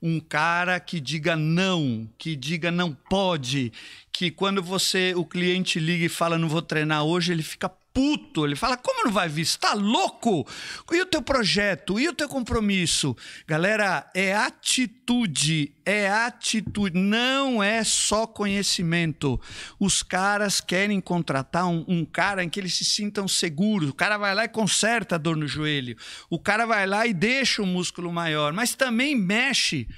[0.00, 3.70] Um cara que diga não, que diga não pode,
[4.10, 8.46] que quando você, o cliente liga e fala não vou treinar hoje, ele fica puto,
[8.46, 9.44] ele fala como não vai vir?
[9.44, 10.46] Você tá louco?
[10.92, 11.98] E o teu projeto?
[11.98, 13.16] E o teu compromisso?
[13.44, 19.40] Galera, é atitude, é atitude, não é só conhecimento.
[19.80, 23.90] Os caras querem contratar um, um cara em que eles se sintam seguros.
[23.90, 25.96] O cara vai lá e conserta a dor no joelho.
[26.30, 29.88] O cara vai lá e deixa o músculo maior, mas também mexe.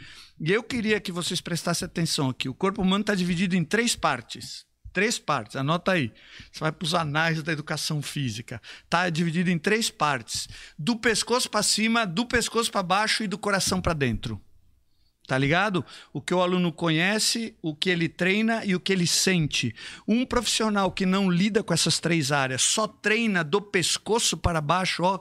[0.40, 2.48] E eu queria que vocês prestassem atenção aqui.
[2.48, 4.69] O corpo humano está dividido em três partes.
[4.92, 6.12] Três partes, anota aí.
[6.50, 8.60] Você vai para os anais da educação física.
[8.84, 10.48] Está dividido em três partes:
[10.78, 14.40] do pescoço para cima, do pescoço para baixo e do coração para dentro.
[15.30, 15.84] Tá ligado?
[16.12, 19.72] O que o aluno conhece, o que ele treina e o que ele sente.
[20.08, 25.04] Um profissional que não lida com essas três áreas, só treina do pescoço para baixo,
[25.04, 25.16] ó,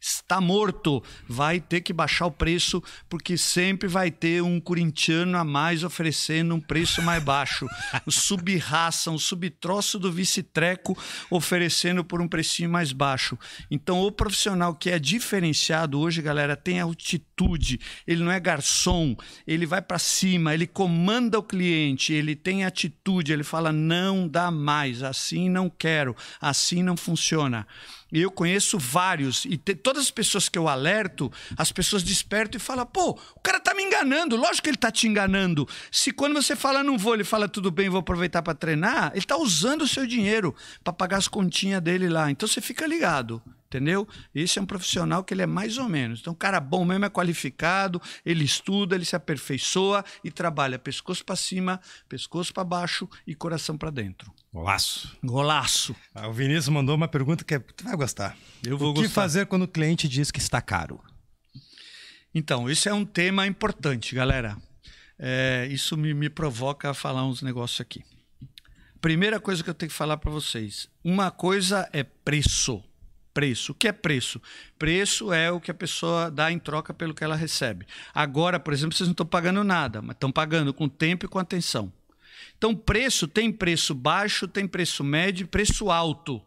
[0.00, 1.02] está morto.
[1.28, 6.54] Vai ter que baixar o preço, porque sempre vai ter um corintiano a mais oferecendo
[6.54, 7.66] um preço mais baixo.
[8.06, 10.96] O subraça, um subtroço do vice-treco
[11.30, 13.38] oferecendo por um precinho mais baixo.
[13.70, 17.80] Então, o profissional que é diferenciado hoje, galera, tem altitude.
[18.06, 23.32] Ele não é garçom, ele vai para cima, ele comanda o cliente, ele tem atitude,
[23.32, 27.66] ele fala: não dá mais, assim não quero, assim não funciona.
[28.10, 32.56] E eu conheço vários, e te, todas as pessoas que eu alerto, as pessoas despertam
[32.56, 34.36] e falam: pô, o cara tá me enganando.
[34.36, 35.68] Lógico que ele tá te enganando.
[35.92, 39.26] Se quando você fala não vou, ele fala tudo bem, vou aproveitar para treinar, ele
[39.26, 42.30] tá usando o seu dinheiro para pagar as continhas dele lá.
[42.30, 43.42] Então você fica ligado.
[43.68, 44.08] Entendeu?
[44.34, 46.20] Esse é um profissional que ele é mais ou menos.
[46.20, 51.22] Então, um cara bom mesmo é qualificado, ele estuda, ele se aperfeiçoa e trabalha pescoço
[51.22, 51.78] para cima,
[52.08, 54.32] pescoço para baixo e coração para dentro.
[54.50, 55.14] Golaço.
[55.22, 55.94] Golaço.
[56.14, 58.34] Ah, o Vinícius mandou uma pergunta que é, tu vai gostar.
[58.64, 59.14] Eu vou o que gostar.
[59.14, 60.98] fazer quando o cliente diz que está caro?
[62.34, 64.56] Então, isso é um tema importante, galera.
[65.18, 68.02] É, isso me, me provoca a falar uns negócios aqui.
[69.00, 72.82] Primeira coisa que eu tenho que falar para vocês: uma coisa é preço.
[73.38, 73.70] Preço.
[73.70, 74.42] O que é preço?
[74.76, 77.86] Preço é o que a pessoa dá em troca pelo que ela recebe.
[78.12, 81.38] Agora, por exemplo, vocês não estão pagando nada, mas estão pagando com tempo e com
[81.38, 81.92] atenção.
[82.56, 86.42] Então, preço tem preço baixo, tem preço médio e preço alto.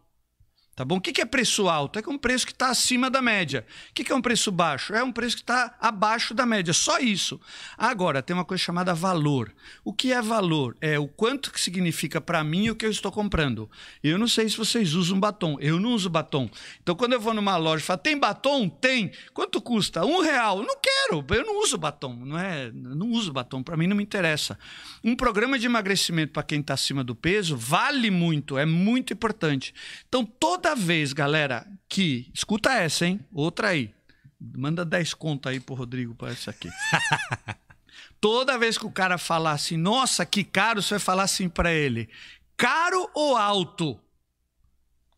[0.74, 0.96] Tá bom?
[0.96, 1.98] O que é preço alto?
[1.98, 3.66] É um preço que está acima da média.
[3.90, 4.94] O que é um preço baixo?
[4.94, 6.72] É um preço que está abaixo da média.
[6.72, 7.38] Só isso.
[7.76, 9.52] Agora, tem uma coisa chamada valor.
[9.84, 10.74] O que é valor?
[10.80, 13.70] É o quanto que significa para mim o que eu estou comprando.
[14.02, 15.58] Eu não sei se vocês usam batom.
[15.60, 16.48] Eu não uso batom.
[16.82, 18.66] Então, quando eu vou numa loja e falo, tem batom?
[18.66, 19.12] Tem.
[19.34, 20.06] Quanto custa?
[20.06, 20.62] Um real.
[20.62, 21.22] Não quero.
[21.28, 22.16] Eu não uso batom.
[22.16, 22.72] Não é?
[22.72, 23.62] Não uso batom.
[23.62, 24.58] Para mim não me interessa.
[25.04, 28.56] Um programa de emagrecimento para quem está acima do peso vale muito.
[28.56, 29.74] É muito importante.
[30.08, 32.30] Então, todo toda vez, galera, que.
[32.32, 33.20] Escuta essa, hein?
[33.32, 33.92] Outra aí.
[34.40, 36.68] Manda 10 conto aí pro Rodrigo para essa aqui.
[38.20, 41.72] toda vez que o cara falar assim, nossa, que caro, você vai falar assim para
[41.72, 42.08] ele:
[42.56, 44.00] caro ou alto?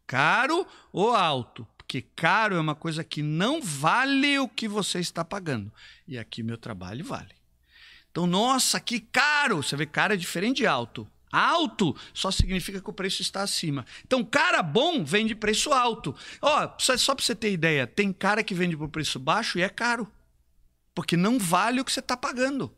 [0.06, 1.66] Caro ou alto?
[1.76, 5.72] Porque caro é uma coisa que não vale o que você está pagando.
[6.08, 7.34] E aqui meu trabalho vale.
[8.10, 9.62] Então, nossa, que caro!
[9.62, 11.08] Você vê, caro é diferente de alto.
[11.34, 13.84] Alto só significa que o preço está acima.
[14.06, 16.14] Então, cara bom vende preço alto.
[16.40, 19.68] Ó, só, para você ter ideia, tem cara que vende por preço baixo e é
[19.68, 20.06] caro.
[20.94, 22.72] Porque não vale o que você está pagando.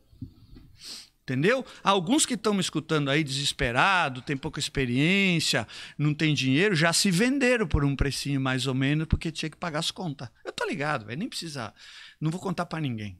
[1.21, 1.65] Entendeu?
[1.83, 5.67] Alguns que estão me escutando aí desesperado, tem pouca experiência,
[5.97, 9.57] não tem dinheiro, já se venderam por um precinho mais ou menos porque tinha que
[9.57, 10.29] pagar as contas.
[10.43, 11.75] Eu tô ligado, vai nem precisar.
[12.19, 13.19] Não vou contar para ninguém.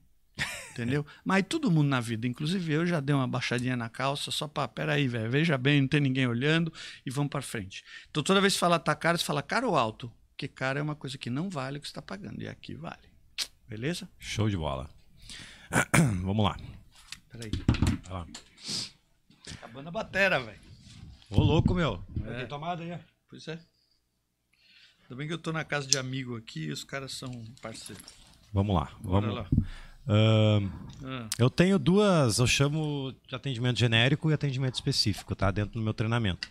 [0.72, 1.06] Entendeu?
[1.26, 4.68] Mas todo mundo na vida, inclusive eu já dei uma baixadinha na calça só para,
[4.68, 6.72] peraí, velho, veja bem, não tem ninguém olhando
[7.06, 7.84] e vamos para frente.
[8.10, 10.12] Então toda vez que fala tá caro, você fala caro ou alto?
[10.30, 12.76] Porque caro é uma coisa que não vale o que você está pagando e aqui
[12.76, 13.10] vale.
[13.68, 14.08] Beleza?
[14.20, 14.90] Show de bola.
[16.24, 16.58] Vamos lá.
[17.30, 17.52] Peraí.
[18.10, 18.26] Ó.
[19.54, 20.60] Acabando a batera, velho.
[21.30, 22.04] Ô, louco, meu.
[22.26, 22.38] É.
[22.38, 22.98] Tem tomada aí.
[23.30, 23.60] Pois é.
[25.04, 27.30] Ainda bem que eu tô na casa de amigo aqui e os caras são
[27.62, 28.04] parceiros.
[28.54, 28.92] Vamos lá.
[29.02, 29.50] Bora Vamos lá.
[30.08, 30.60] Ah,
[31.38, 35.52] eu tenho duas, eu chamo de atendimento genérico e atendimento específico, tá?
[35.52, 36.48] Dentro do meu treinamento.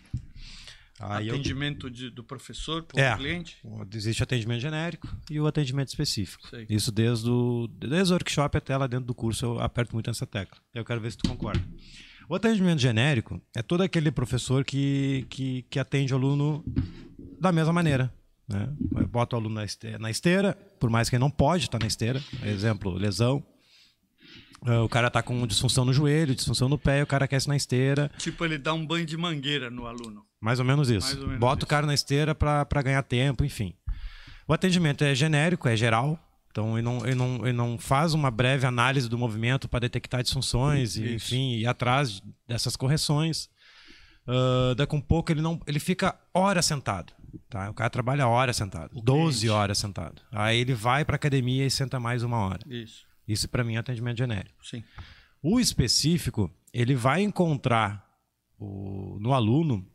[0.98, 3.14] Aí eu- atendimento de- do professor para o É.
[3.16, 3.58] cliente?
[3.92, 6.48] Existe o atendimento genérico e o atendimento específico.
[6.48, 6.66] Sei.
[6.70, 10.26] Isso desde o, desde o workshop até lá dentro do curso eu aperto muito nessa
[10.26, 10.56] tecla.
[10.74, 11.62] Eu quero ver se tu concorda.
[12.28, 16.64] O atendimento genérico é todo aquele professor que, que, que atende o aluno
[17.38, 18.12] da mesma maneira.
[18.48, 18.68] Né?
[19.10, 19.54] Bota o aluno
[19.98, 22.22] na esteira, por mais que ele não pode estar na esteira.
[22.44, 23.44] Exemplo, lesão.
[24.64, 27.48] Ah, O cara tá com disfunção no joelho, disfunção no pé, e o cara ir
[27.48, 28.10] na esteira.
[28.18, 30.24] Tipo, ele dá um banho de mangueira no aluno.
[30.40, 31.16] Mais ou menos isso.
[31.18, 31.64] Ou menos Bota isso.
[31.66, 33.74] o cara na esteira para ganhar tempo, enfim.
[34.46, 36.18] O atendimento é genérico, é geral.
[36.50, 40.22] Então, ele não, ele não, ele não faz uma breve análise do movimento para detectar
[40.22, 43.50] disfunções, e, enfim, ir atrás dessas correções.
[44.26, 47.12] Ah, daqui a um pouco ele não ele fica horas sentado.
[47.48, 47.70] Tá?
[47.70, 49.48] O cara trabalha horas sentado, 12 cliente.
[49.50, 50.22] horas sentado.
[50.32, 52.60] Aí ele vai para academia e senta mais uma hora.
[52.68, 53.04] Isso.
[53.26, 54.54] Isso para mim é atendimento genérico.
[54.64, 54.82] Sim.
[55.42, 58.04] O específico, ele vai encontrar
[58.58, 59.86] o- no aluno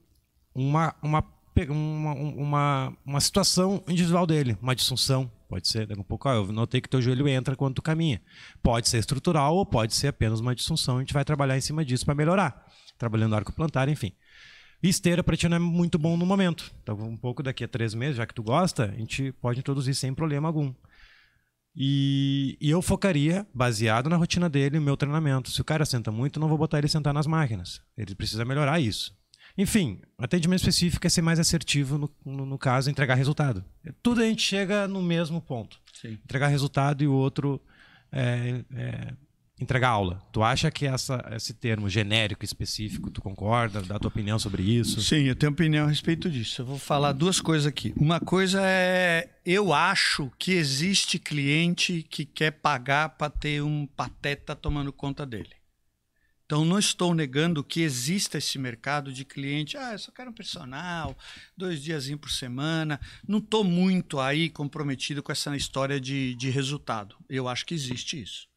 [0.53, 1.23] uma, uma,
[1.69, 5.31] uma, uma, uma situação individual dele, uma disfunção.
[5.49, 8.21] Pode ser, daqui a pouco, ó, eu notei que teu joelho entra quando tu caminha.
[8.63, 10.97] Pode ser estrutural ou pode ser apenas uma disfunção.
[10.97, 12.65] A gente vai trabalhar em cima disso para melhorar.
[12.97, 14.13] Trabalhando arco plantar, enfim.
[14.83, 16.71] E esteira para ti não é muito bom no momento.
[16.81, 19.93] Então, um pouco daqui a três meses, já que tu gosta, a gente pode introduzir
[19.93, 20.73] sem problema algum.
[21.75, 25.51] E, e eu focaria, baseado na rotina dele, no meu treinamento.
[25.51, 27.81] Se o cara senta muito, não vou botar ele sentar nas máquinas.
[27.97, 29.15] Ele precisa melhorar isso.
[29.57, 33.63] Enfim, atendimento específico é ser mais assertivo, no, no, no caso, entregar resultado.
[34.01, 35.79] Tudo a gente chega no mesmo ponto.
[35.93, 36.13] Sim.
[36.13, 37.61] Entregar resultado e o outro
[38.11, 39.13] é, é,
[39.61, 40.21] entregar aula.
[40.31, 43.81] Tu acha que essa, esse termo genérico, específico, tu concorda?
[43.81, 45.01] Dá tua opinião sobre isso?
[45.01, 46.61] Sim, eu tenho opinião a respeito disso.
[46.61, 47.93] Eu vou falar duas coisas aqui.
[47.95, 54.55] Uma coisa é, eu acho que existe cliente que quer pagar para ter um pateta
[54.55, 55.61] tomando conta dele.
[56.45, 59.77] Então, não estou negando que exista esse mercado de cliente.
[59.77, 61.17] Ah, eu só quero um personal,
[61.55, 62.99] dois dias por semana.
[63.25, 67.15] Não estou muito aí comprometido com essa história de, de resultado.
[67.29, 68.50] Eu acho que existe isso.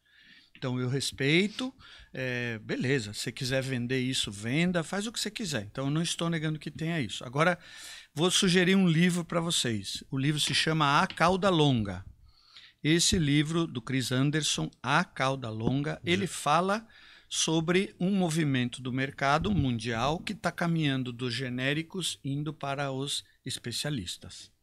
[0.56, 1.74] Então, eu respeito.
[2.12, 5.62] É, beleza, se quiser vender isso, venda, faz o que você quiser.
[5.62, 7.24] Então, eu não estou negando que tenha isso.
[7.24, 7.58] Agora,
[8.14, 10.04] vou sugerir um livro para vocês.
[10.10, 12.04] O livro se chama A Cauda Longa.
[12.82, 16.86] Esse livro do Chris Anderson, A Cauda Longa, ele fala
[17.28, 24.53] sobre um movimento do mercado mundial que está caminhando dos genéricos indo para os especialistas.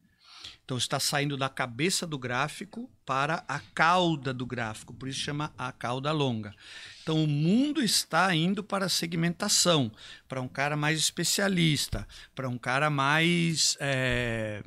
[0.63, 5.53] Então está saindo da cabeça do gráfico para a cauda do gráfico, por isso chama
[5.57, 6.55] a cauda longa.
[7.03, 9.91] Então o mundo está indo para a segmentação,
[10.29, 14.63] para um cara mais especialista, para um cara mais é,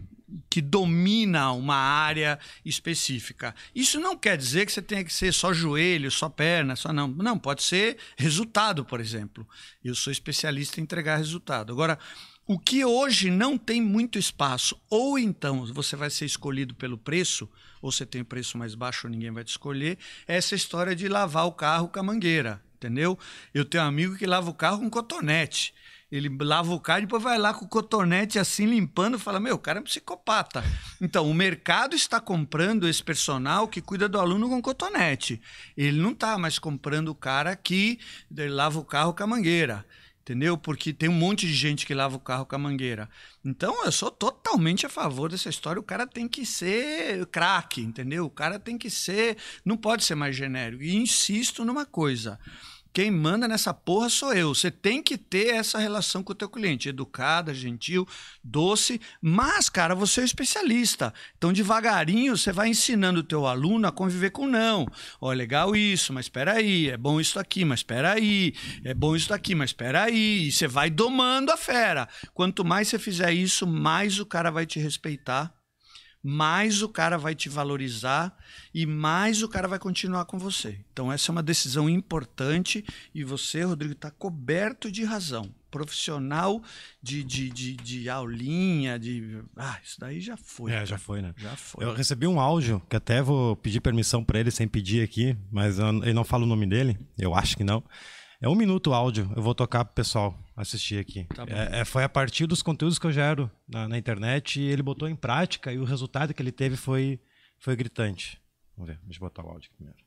[0.50, 3.54] que domina uma área específica.
[3.74, 7.08] Isso não quer dizer que você tenha que ser só joelho, só perna, só não.
[7.08, 9.48] Não, pode ser resultado, por exemplo.
[9.82, 11.72] Eu sou especialista em entregar resultado.
[11.72, 11.98] Agora,
[12.46, 17.48] o que hoje não tem muito espaço, ou então você vai ser escolhido pelo preço,
[17.80, 21.09] ou você tem o preço mais baixo, ninguém vai te escolher, é essa história de
[21.09, 23.18] lavar o carro com a mangueira, entendeu?
[23.54, 25.74] Eu tenho um amigo que lava o carro com cotonete.
[26.12, 29.57] Ele lava o carro e depois vai lá com o cotonete assim limpando fala: Meu,
[29.57, 30.62] o cara é um psicopata.
[31.00, 35.42] Então, o mercado está comprando esse personal que cuida do aluno com cotonete.
[35.76, 37.98] Ele não está mais comprando o cara que
[38.30, 39.85] lava o carro com a mangueira
[40.24, 40.56] entendeu?
[40.56, 43.10] Porque tem um monte de gente que lava o carro com a mangueira.
[43.44, 45.78] Então, eu sou totalmente a favor dessa história.
[45.78, 48.24] O cara tem que ser craque, entendeu?
[48.24, 50.82] O cara tem que ser, não pode ser mais genérico.
[50.82, 52.40] E insisto numa coisa.
[52.94, 54.54] Quem manda nessa porra sou eu.
[54.54, 58.07] Você tem que ter essa relação com o teu cliente, educada, gentil,
[58.42, 61.12] doce, mas, cara, você é um especialista.
[61.37, 64.87] Então, devagarinho, você vai ensinando o teu aluno a conviver com não.
[65.20, 68.54] Ó, é legal isso, mas espera aí, é bom isso aqui, mas espera aí,
[68.85, 70.46] é bom isso aqui, mas espera aí.
[70.46, 72.09] E você vai domando a fera.
[72.33, 75.54] Quanto mais você fizer isso, mais o cara vai te respeitar
[76.26, 78.34] mais o cara vai te valorizar
[78.72, 80.80] e mais o cara vai continuar com você.
[80.90, 82.82] Então, essa é uma decisão importante
[83.14, 85.54] e você, Rodrigo, está coberto de razão.
[85.70, 86.62] Profissional
[87.02, 89.42] de, de, de, de, aulinha, de.
[89.56, 90.72] Ah, isso daí já foi.
[90.72, 91.34] É, já foi, né?
[91.37, 91.84] Já foi.
[91.84, 95.80] Eu recebi um áudio que até vou pedir permissão para ele sem pedir aqui, mas
[95.80, 97.82] eu, ele não fala o nome dele, eu acho que não.
[98.44, 101.24] É um minuto o áudio, eu vou tocar pro pessoal assistir aqui.
[101.35, 104.64] Tá é, é, foi a partir dos conteúdos que eu gero na, na, internet e
[104.64, 107.18] ele botou em prática e o resultado que ele teve foi,
[107.59, 108.38] foi gritante.
[108.76, 109.98] Vamos ver, deixa eu botar o áudio aqui primeiro.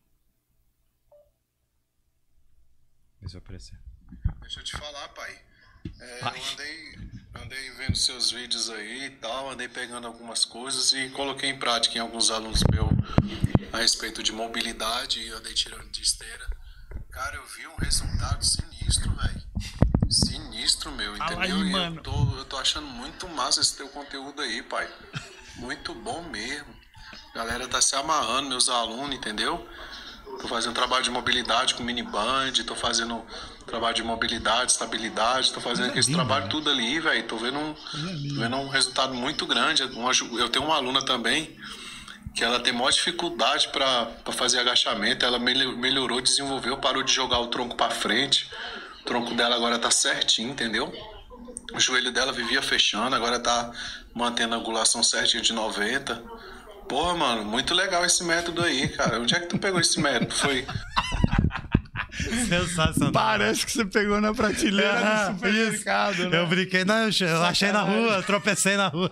[3.21, 3.79] Ver se aparecer.
[4.41, 5.41] Deixa eu te falar, pai.
[5.99, 6.95] É, eu andei,
[7.43, 11.97] andei vendo seus vídeos aí e tal, andei pegando algumas coisas e coloquei em prática
[11.97, 12.87] em alguns alunos meus
[13.73, 16.56] a respeito de mobilidade e andei tirando de esteira.
[17.17, 19.41] Cara, eu vi um resultado sinistro, velho.
[20.07, 21.39] Sinistro, meu, entendeu?
[21.39, 24.87] Aí, e eu tô, eu tô achando muito massa esse teu conteúdo aí, pai.
[25.55, 26.67] Muito bom mesmo.
[27.33, 29.67] A galera tá se amarrando, meus alunos, entendeu?
[30.39, 33.25] Tô fazendo trabalho de mobilidade com miniband, tô fazendo
[33.65, 36.51] trabalho de mobilidade, estabilidade, tô fazendo esse trabalho né?
[36.51, 37.27] tudo ali, velho.
[37.27, 39.81] Tô vendo um, tô vendo um resultado muito grande.
[39.81, 41.57] Eu tenho uma aluna também
[42.35, 45.25] que ela tem maior dificuldade para fazer agachamento.
[45.25, 48.49] Ela melhorou, desenvolveu, parou de jogar o tronco para frente.
[49.01, 50.93] O tronco dela agora tá certinho, entendeu?
[51.73, 53.71] O joelho dela vivia fechando, agora tá
[54.13, 56.23] mantendo a angulação certinha de 90.
[56.87, 59.19] Porra, mano, muito legal esse método aí, cara.
[59.19, 60.33] Onde é que tu pegou esse método?
[60.33, 60.65] Foi
[62.47, 63.11] Sensacional.
[63.11, 66.39] Parece que você pegou na prateleira do supermercado, né?
[66.39, 69.09] Eu brinquei, não, eu achei na rua, tropecei na rua.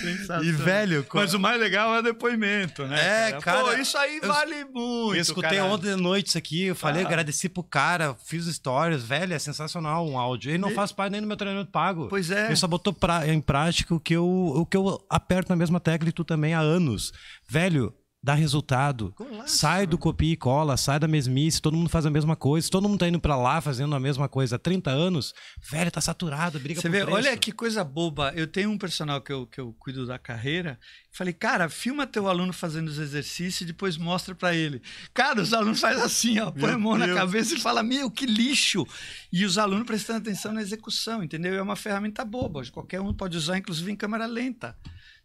[0.00, 0.44] Sensacional.
[0.44, 1.06] E, velho...
[1.12, 3.28] Mas o mais legal é o depoimento, né?
[3.28, 3.42] É, cara.
[3.42, 5.64] cara Pô, isso aí eu, vale muito, Eu escutei cara.
[5.64, 7.06] ontem de noite isso aqui, eu falei, ah.
[7.06, 10.50] agradeci pro cara, fiz stories, velho, é sensacional um áudio.
[10.50, 10.74] Ele não e...
[10.74, 12.08] faz parte nem do meu treinamento pago.
[12.08, 12.46] Pois é.
[12.46, 15.80] Ele só botou pra, em prática o que, eu, o que eu aperto na mesma
[15.80, 17.12] tecla e tu também há anos.
[17.48, 17.94] Velho,
[18.26, 19.14] dá resultado.
[19.16, 22.68] Golaço, sai do copia e cola, sai da mesmice, todo mundo faz a mesma coisa.
[22.68, 25.32] Todo mundo tá indo para lá fazendo a mesma coisa há 30 anos,
[25.70, 27.16] velho, tá saturado, briga Você vê, preço.
[27.16, 28.32] olha que coisa boba.
[28.34, 30.76] Eu tenho um personal que eu, que eu cuido da carreira.
[31.12, 34.82] Falei, cara, filma teu aluno fazendo os exercícios e depois mostra para ele.
[35.14, 37.08] Cara, os alunos fazem assim, ó, põe a mão Deus.
[37.08, 38.84] na cabeça e fala, meu, que lixo.
[39.32, 41.54] E os alunos prestando atenção na execução, entendeu?
[41.54, 42.64] É uma ferramenta boba.
[42.72, 44.76] Qualquer um pode usar, inclusive em câmera lenta.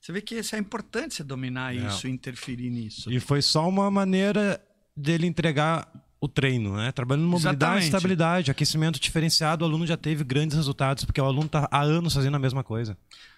[0.02, 1.88] Você vê que isso é importante você dominar Não.
[1.88, 3.12] isso, interferir nisso.
[3.12, 4.60] E foi só uma maneira
[4.98, 5.88] dele entregar
[6.20, 6.92] o treino, né?
[6.92, 7.86] Trabalhando em mobilidade, Exatamente.
[7.86, 12.14] estabilidade, aquecimento diferenciado, o aluno já teve grandes resultados, porque o aluno está há anos
[12.14, 12.98] fazendo a mesma coisa.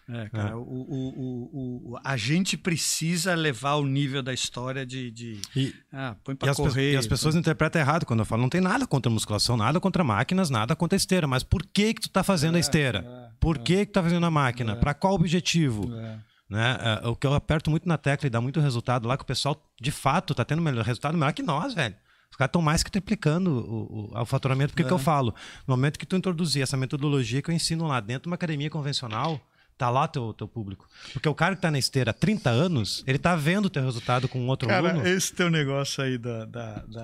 [0.10, 0.56] É, cara, é.
[0.56, 5.12] O, o, o, a gente precisa levar o nível da história de.
[5.12, 6.90] de e, ah, põe pra e correr.
[6.90, 7.40] As, e as pessoas põe...
[7.40, 10.98] interpretam errado quando eu falo, não tem nada contra musculação, nada contra máquinas, nada contra
[10.98, 11.26] esteira.
[11.26, 13.00] Mas por que, que tu está fazendo é, a esteira?
[13.00, 14.74] É, por que, que tu tá fazendo a máquina?
[14.74, 14.76] É.
[14.76, 15.94] Para qual objetivo?
[15.96, 16.33] É.
[16.54, 16.78] Né?
[16.80, 19.26] É, o que eu aperto muito na tecla e dá muito resultado lá, que o
[19.26, 21.96] pessoal, de fato, está tendo melhor, resultado melhor que nós, velho.
[22.30, 24.70] Os caras estão mais que triplicando o, o, o faturamento.
[24.72, 24.86] Porque é.
[24.86, 25.34] que eu falo?
[25.68, 28.70] No momento que tu introduzir essa metodologia que eu ensino lá dentro de uma academia
[28.70, 29.42] convencional,
[29.80, 30.88] tá lá teu, teu público.
[31.12, 33.84] Porque o cara que tá na esteira há 30 anos, ele tá vendo o teu
[33.84, 35.08] resultado com outro cara, aluno.
[35.08, 37.04] esse teu negócio aí da, da, da,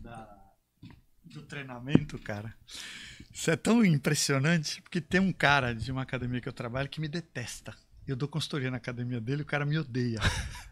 [0.00, 0.36] da,
[1.24, 2.54] do treinamento, cara,
[3.32, 7.00] isso é tão impressionante, porque tem um cara de uma academia que eu trabalho que
[7.00, 7.74] me detesta.
[8.06, 10.20] Eu dou consultoria na academia dele, o cara me odeia.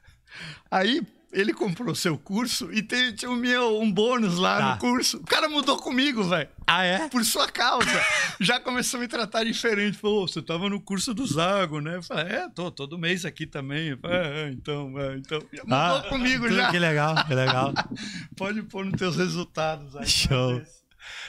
[0.70, 1.03] Aí
[1.33, 4.72] ele comprou seu curso e teve, tinha um, meu, um bônus lá tá.
[4.72, 5.16] no curso.
[5.16, 6.49] O cara mudou comigo, velho.
[6.66, 7.09] Ah, é?
[7.09, 7.91] Por sua causa.
[8.39, 9.97] Já começou a me tratar diferente.
[9.97, 11.97] Falou, você tava no curso do Zago, né?
[11.97, 13.97] Eu falei, é, tô todo mês aqui também.
[13.97, 15.39] Falei, é, então, é, então.
[15.41, 16.70] Mudou ah, comigo já.
[16.70, 17.72] Que legal, que legal.
[18.37, 20.07] Pode pôr nos teus resultados aí.
[20.07, 20.62] Show.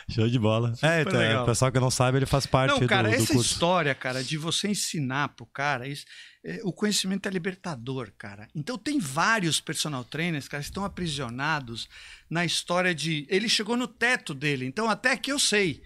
[0.09, 0.75] Show de bola.
[0.75, 1.43] Super é, então, legal.
[1.43, 4.23] o pessoal que não sabe, ele faz parte não, cara, do, do essa história, cara,
[4.23, 6.05] de você ensinar pro cara, isso,
[6.43, 8.47] é, o conhecimento é libertador, cara.
[8.53, 11.87] Então tem vários personal trainers, cara, que estão aprisionados
[12.29, 14.65] na história de ele chegou no teto dele.
[14.65, 15.81] Então até aqui eu sei.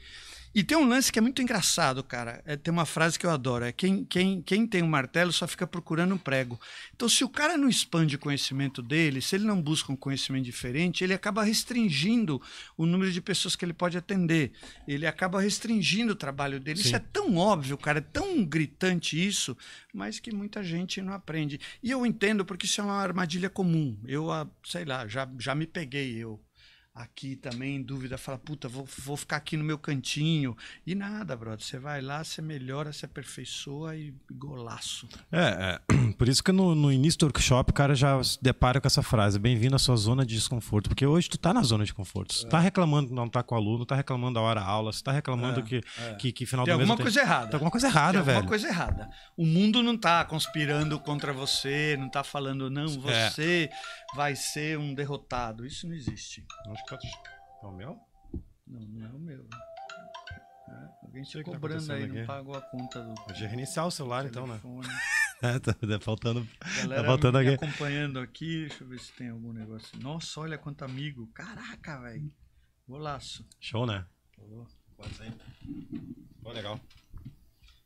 [0.58, 2.42] E tem um lance que é muito engraçado, cara.
[2.44, 5.48] É, tem uma frase que eu adoro: é quem, quem, quem tem um martelo só
[5.48, 6.60] fica procurando um prego.
[6.96, 10.46] Então, se o cara não expande o conhecimento dele, se ele não busca um conhecimento
[10.46, 12.42] diferente, ele acaba restringindo
[12.76, 14.52] o número de pessoas que ele pode atender.
[14.88, 16.80] Ele acaba restringindo o trabalho dele.
[16.80, 16.88] Sim.
[16.88, 19.56] Isso é tão óbvio, cara, é tão gritante isso,
[19.94, 21.60] mas que muita gente não aprende.
[21.84, 23.96] E eu entendo porque isso é uma armadilha comum.
[24.08, 26.42] Eu, ah, sei lá, já, já me peguei eu
[26.98, 30.58] aqui também dúvida, fala, puta, vou, vou ficar aqui no meu cantinho.
[30.86, 31.64] E nada, brother.
[31.64, 35.08] Você vai lá, você melhora, você aperfeiçoa e golaço.
[35.32, 38.82] É, é por isso que no, no, início do workshop o cara já se depara
[38.82, 40.90] com essa frase: bem-vindo à sua zona de desconforto.
[40.90, 42.34] Porque hoje tu tá na zona de conforto.
[42.34, 42.50] Você é.
[42.50, 45.12] tá reclamando que não tá com o aluno, tá reclamando da hora aula, você tá
[45.12, 46.14] reclamando é, que, é.
[46.16, 46.90] que, que final tem do mês.
[46.90, 47.30] Alguma coisa tem...
[47.30, 47.46] errada.
[47.48, 48.38] Tem alguma coisa errada, tem velho.
[48.38, 49.10] alguma coisa errada.
[49.36, 53.30] O mundo não tá conspirando contra você, não tá falando, não, é.
[53.30, 53.70] você
[54.16, 55.66] vai ser um derrotado.
[55.66, 56.46] Isso não existe.
[56.72, 58.00] Acho que é o meu?
[58.66, 59.48] Não, não é o meu.
[60.70, 62.20] É, alguém te tá cobrando aí, aqui?
[62.20, 63.14] não pagou a conta do.
[63.16, 64.60] Pode reiniciar o celular então, né?
[65.42, 66.48] é, tá, tá faltando.
[66.78, 67.66] Galera tá faltando me aqui.
[67.66, 69.98] acompanhando aqui, deixa eu ver se tem algum negócio.
[70.00, 71.28] Nossa, olha quanto amigo.
[71.34, 72.32] Caraca, velho.
[72.88, 73.46] Golaço.
[73.60, 74.06] Show, né?
[76.42, 76.80] Pô, legal.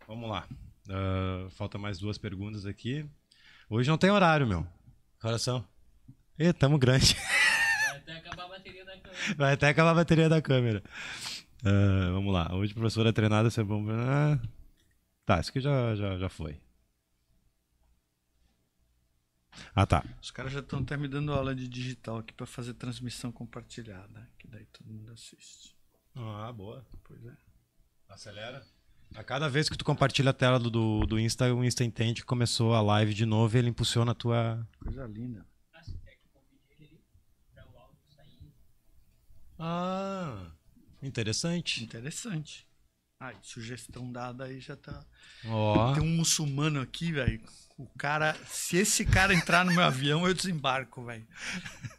[0.08, 0.48] Vamos lá.
[0.88, 3.08] Uh, falta mais duas perguntas aqui.
[3.70, 4.68] Hoje não tem horário, meu.
[5.20, 5.66] Coração.
[6.38, 7.16] Ih, tamo grande.
[7.92, 9.36] Vai até acabar a bateria da câmera.
[9.36, 10.84] Vai até acabar a bateria da câmera.
[11.64, 12.54] Uh, vamos lá.
[12.56, 14.00] Hoje, professora é treinada, você vamos ver.
[14.00, 14.40] Ah,
[15.26, 16.60] tá, isso aqui já, já, já foi.
[19.76, 20.04] Ah, tá.
[20.22, 24.30] Os caras já estão até me dando aula de digital aqui para fazer transmissão compartilhada,
[24.40, 25.76] que daí todo mundo assiste.
[26.16, 26.86] Ah, boa.
[27.04, 27.34] Pois é.
[28.10, 28.66] Acelera.
[29.14, 32.26] A cada vez que tu compartilha a tela do, do Insta, o Insta entende que
[32.28, 34.66] começou a live de novo e ele impulsiona a tua.
[34.80, 35.46] Coisa linda.
[39.64, 40.48] Ah,
[41.04, 41.84] interessante.
[41.84, 42.68] Interessante.
[43.20, 45.06] Ah, sugestão dada aí já tá.
[45.46, 45.94] Oh.
[45.94, 47.40] Tem um muçulmano aqui, velho.
[47.78, 51.28] O cara, se esse cara entrar no meu avião, eu desembarco, velho.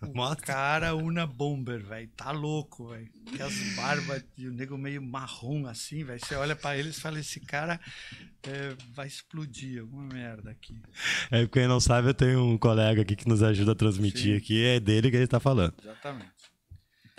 [0.00, 2.08] O cara una bomber, velho.
[2.16, 3.08] Tá louco, velho.
[3.40, 6.18] as barbas e o nego meio marrom assim, velho.
[6.18, 7.80] Você olha para eles e fala: esse cara
[8.42, 10.76] é, vai explodir alguma merda aqui.
[11.30, 14.36] É, quem não sabe, eu tenho um colega aqui que nos ajuda a transmitir Sim.
[14.36, 14.64] aqui.
[14.64, 15.74] É dele que ele tá falando.
[15.80, 16.32] Exatamente.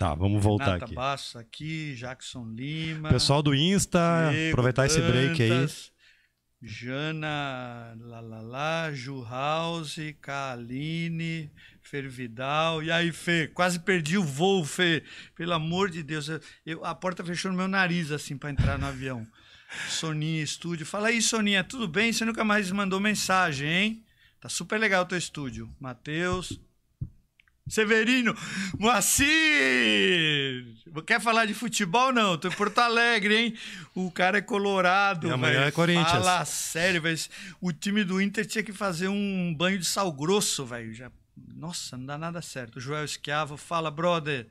[0.04, 0.94] Tá, vamos voltar Renata aqui.
[0.94, 3.08] Bastos aqui, Jackson Lima.
[3.08, 5.66] Pessoal do Insta, Diego aproveitar esse break aí.
[6.60, 11.50] Jana Lalala, Ju House, Kaline,
[11.80, 12.82] Fervidal.
[12.82, 13.48] E aí, Fê?
[13.48, 15.02] Quase perdi o voo, Fê.
[15.34, 16.28] Pelo amor de Deus.
[16.66, 19.26] Eu, a porta fechou no meu nariz, assim, para entrar no avião.
[19.88, 20.84] Soninha Estúdio.
[20.84, 22.12] Fala aí, Soninha, tudo bem?
[22.12, 24.04] Você nunca mais mandou mensagem, hein?
[24.38, 25.66] Tá super legal o teu estúdio.
[25.80, 26.60] Matheus,
[27.66, 28.34] Severino,
[28.78, 29.24] Moacir!
[31.06, 32.12] Quer falar de futebol?
[32.12, 33.54] Não, tô em Porto Alegre, hein?
[33.94, 36.10] O cara é colorado, E amanhã é Corinthians.
[36.10, 37.18] Fala sério, velho.
[37.60, 40.92] O time do Inter tinha que fazer um banho de sal grosso, velho.
[40.92, 41.10] Já...
[41.54, 42.76] Nossa, não dá nada certo.
[42.76, 44.46] O Joel Esquiavo, fala, brother.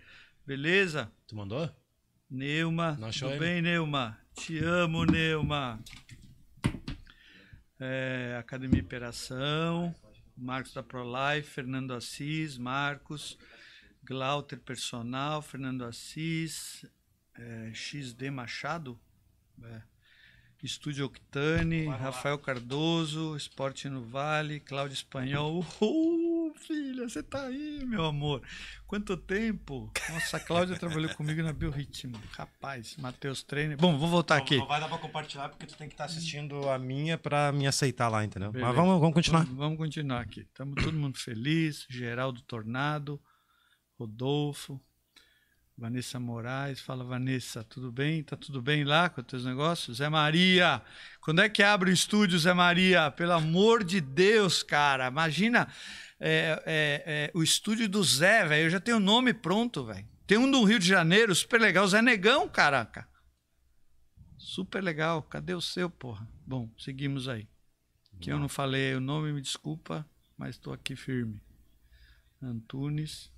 [0.46, 1.10] Beleza?
[1.28, 1.70] Tu mandou?
[2.30, 4.18] Neuma, Não tudo bem, Neuma?
[4.36, 5.80] Te amo, Neuma.
[7.80, 9.94] É, Academia Operação,
[10.38, 13.38] Marcos da ProLife, Fernando Assis, Marcos,
[14.04, 16.86] Glauter Personal, Fernando Assis,
[17.36, 19.00] é, XD Machado,
[19.64, 19.82] é,
[20.62, 25.66] Estúdio Octane, Rafael Cardoso, Esporte no Vale, Cláudio Espanhol.
[25.82, 28.42] Uh, filha, você tá aí, meu amor.
[28.88, 29.92] Quanto tempo?
[30.10, 32.22] Nossa, a Cláudia trabalhou comigo na Biorritmo.
[32.38, 33.78] Rapaz, Matheus Treiner.
[33.78, 34.58] Bom, vou voltar aqui.
[34.58, 37.66] Não vai dar pra compartilhar porque tu tem que estar assistindo a minha pra me
[37.68, 38.52] aceitar lá, entendeu?
[38.52, 38.68] Beleza.
[38.68, 39.44] Mas vamos, vamos continuar.
[39.46, 40.42] Vamos, vamos continuar aqui.
[40.42, 41.86] Estamos todo mundo feliz.
[41.90, 43.20] Geraldo Tornado,
[43.98, 44.80] Rodolfo,
[45.78, 46.80] Vanessa Moraes.
[46.80, 48.24] Fala, Vanessa, tudo bem?
[48.24, 49.98] Tá tudo bem lá com os teus negócios?
[49.98, 50.82] Zé Maria,
[51.20, 53.10] quando é que abre o estúdio, Zé Maria?
[53.12, 55.08] Pelo amor de Deus, cara.
[55.08, 55.68] Imagina
[56.26, 58.68] é, é, é, o estúdio do Zé, velho.
[58.68, 60.08] Eu já tenho o nome pronto, velho.
[60.26, 61.86] Tem um do Rio de Janeiro, super legal.
[61.86, 63.06] Zé Negão, caraca.
[64.38, 65.22] Super legal.
[65.24, 66.26] Cadê o seu, porra?
[66.48, 67.46] Bom, seguimos aí.
[68.22, 71.42] Que eu não falei o nome, me desculpa, mas estou aqui firme.
[72.42, 73.30] Antunes.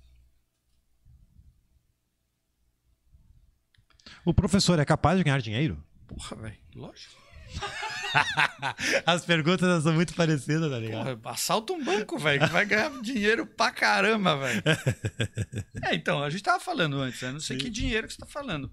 [4.24, 5.84] O professor é capaz de ganhar dinheiro?
[6.06, 6.58] Porra, velho.
[6.76, 7.20] Lógico.
[9.06, 11.18] As perguntas são muito parecidas, tá ligado?
[11.18, 14.62] Porra, assalta um banco, velho, que vai ganhar dinheiro pra caramba, velho.
[15.82, 17.30] É, então, a gente tava falando antes, né?
[17.30, 18.68] não sei que dinheiro que você tá falando.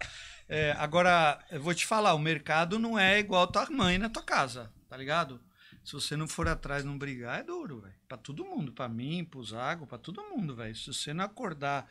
[0.49, 4.09] É, agora, eu vou te falar, o mercado não é igual a tua mãe na
[4.09, 5.39] tua casa, tá ligado?
[5.83, 7.93] Se você não for atrás, não brigar, é duro, velho.
[8.07, 10.75] Pra todo mundo, pra mim, pro Zago, pra todo mundo, velho.
[10.75, 11.89] Se você não acordar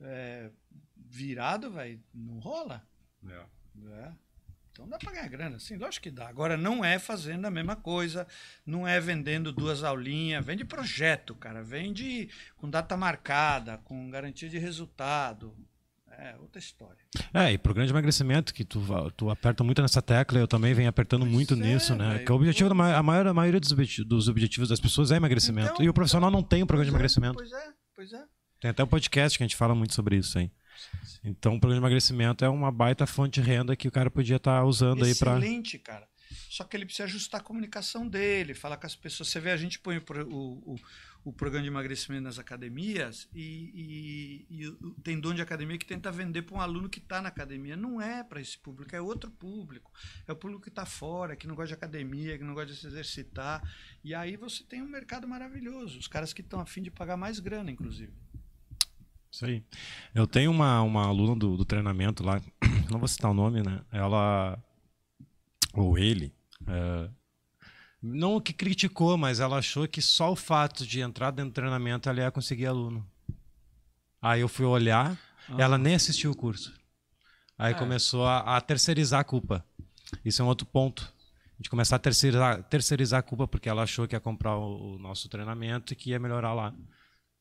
[0.00, 0.50] é,
[0.94, 2.86] virado, velho, não rola.
[3.82, 4.12] É.
[4.80, 6.26] Então dá pra ganhar grana, sim, lógico que dá.
[6.26, 8.26] Agora não é fazendo a mesma coisa,
[8.64, 14.58] não é vendendo duas aulinhas, vende projeto, cara, vende com data marcada, com garantia de
[14.58, 15.54] resultado.
[16.12, 16.98] É outra história.
[17.32, 18.82] É, e pro grande emagrecimento, que tu,
[19.16, 22.14] tu aperta muito nessa tecla, eu também venho apertando Pois muito é, nisso, né?
[22.14, 22.24] velho.
[22.24, 23.72] Que o objetivo da a maior, a maioria dos,
[24.06, 25.72] dos objetivos das pessoas é emagrecimento.
[25.74, 27.34] Então, e o profissional não tem um programa de é, emagrecimento.
[27.34, 28.24] Pois é, pois é.
[28.60, 30.50] Tem até um podcast que a gente fala muito sobre isso aí.
[31.24, 34.36] Então, o programa de emagrecimento é uma baita fonte de renda que o cara podia
[34.36, 35.32] estar usando aí pra.
[35.38, 36.08] Excelente, cara.
[36.48, 39.28] Só que ele precisa ajustar a comunicação dele, falar com as pessoas.
[39.28, 40.76] Você vê, a gente põe o, o,
[41.24, 46.10] o, programa de emagrecimento nas academias e, e, e tem dono de academia que tenta
[46.12, 47.76] vender para um aluno que está na academia.
[47.76, 49.92] Não é para esse público, é outro público.
[50.26, 52.78] É o público que está fora, que não gosta de academia, que não gosta de
[52.78, 53.62] se exercitar.
[54.04, 55.98] E aí você tem um mercado maravilhoso.
[55.98, 58.12] Os caras que estão afim de pagar mais grana, inclusive.
[59.30, 59.62] Isso aí.
[60.14, 62.40] Eu tenho uma, uma aluna do, do treinamento lá,
[62.90, 63.80] não vou citar o nome, né?
[63.92, 64.58] Ela.
[65.74, 66.32] Ou ele.
[66.66, 67.08] é,
[68.02, 72.08] não que criticou, mas ela achou que só o fato de entrar dentro do treinamento
[72.08, 73.06] ela ia conseguir aluno.
[74.22, 75.18] Aí eu fui olhar,
[75.58, 76.72] ela nem assistiu o curso.
[77.58, 77.76] Aí É.
[77.76, 79.64] começou a, a terceirizar a culpa.
[80.24, 81.12] Isso é um outro ponto.
[81.52, 84.94] A gente começar a terceirizar, terceirizar a culpa porque ela achou que ia comprar o,
[84.94, 86.74] o nosso treinamento e que ia melhorar lá.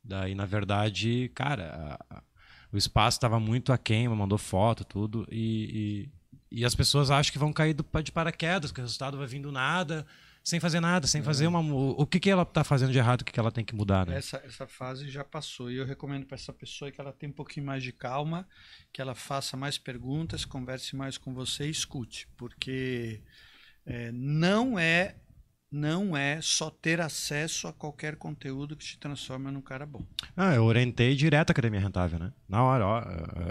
[0.04, 2.24] Daí, na verdade, cara, a- a-
[2.72, 6.10] o espaço estava muito aquém, mandou foto, tudo, e,
[6.52, 9.28] e, e as pessoas acham que vão cair do, de paraquedas, que o resultado vai
[9.28, 10.06] vir do nada,
[10.44, 11.62] sem fazer nada, sem fazer uma.
[11.62, 13.76] mu- O que, que ela está fazendo de errado, o que, que ela tem que
[13.76, 14.18] mudar, né?
[14.18, 15.70] Essa, essa fase já passou.
[15.70, 18.48] E eu recomendo para essa pessoa que ela tenha um pouquinho mais de calma,
[18.92, 22.28] que ela faça mais perguntas, converse mais com você e escute.
[22.38, 23.22] Porque
[23.86, 25.16] é, não é
[25.72, 30.02] não é só ter acesso a qualquer conteúdo que te transforma num cara bom.
[30.36, 32.34] Ah, eu orientei direto a Academia Rentável, né?
[32.48, 33.02] Na hora, ó,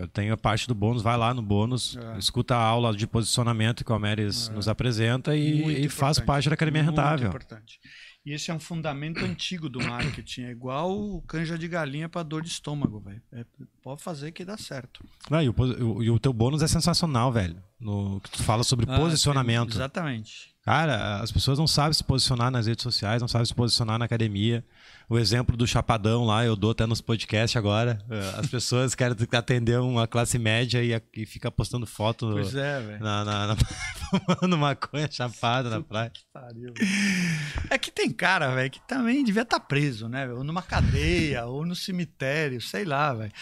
[0.00, 2.18] eu tenho a parte do bônus, vai lá no bônus, É.
[2.18, 6.48] escuta a aula de posicionamento que o Almeres nos apresenta e, Muito e faz parte
[6.48, 7.28] da Academia Muito Rentável.
[7.28, 7.78] importante.
[8.26, 10.42] E esse é um fundamento antigo do marketing.
[10.42, 13.22] É igual o canja de galinha para dor de estômago, velho.
[13.32, 13.44] É,
[13.82, 15.02] pode fazer que dá certo.
[15.30, 17.62] Ah, e, o- e o teu bônus é sensacional, velho.
[17.80, 19.70] No, que tu fala sobre Ah, posicionamento.
[19.70, 20.54] sim, exatamente.
[20.68, 24.04] Cara, as pessoas não sabem se posicionar nas redes sociais, não sabem se posicionar na
[24.04, 24.62] academia.
[25.08, 27.98] O exemplo do chapadão lá, eu dou até nos podcasts agora.
[28.10, 32.80] Eh, As pessoas querem atender uma classe média e, e fica postando foto Pois é,
[32.82, 33.02] velho.
[33.02, 33.56] na, na, na,
[34.36, 36.12] fumando maconha chapada na praia.
[36.30, 36.74] Pariu.
[37.70, 40.30] É que tem cara, velho, que também devia estar preso, né?
[40.30, 43.32] Ou numa cadeia, ou no cemitério, sei lá, velho.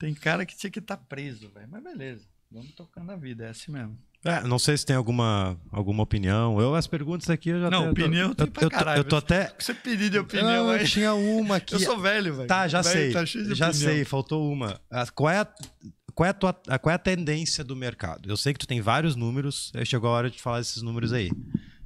[0.00, 1.68] Tem cara que tinha que estar preso, velho.
[1.70, 3.96] Mas beleza, vamos tocando a vida, é assim mesmo.
[4.24, 6.60] É, não sei se tem alguma, alguma opinião.
[6.60, 7.90] Eu, as perguntas aqui eu já Não, tenho.
[7.90, 9.00] opinião eu, tem eu, pra eu, caralho.
[9.00, 9.52] eu tô até.
[9.58, 11.74] Você pediu de opinião Não, eu tinha uma aqui.
[11.74, 12.46] Eu sou velho, velho.
[12.48, 13.12] Tá, já Velho sei.
[13.12, 13.72] tá já opinião.
[13.72, 14.80] sei, faltou uma.
[15.14, 15.48] Qual é, a,
[16.14, 18.28] qual, é a tua, qual é a tendência do mercado?
[18.30, 21.12] Eu sei que tu tem vários números, aí chegou a hora de falar desses números
[21.12, 21.30] aí.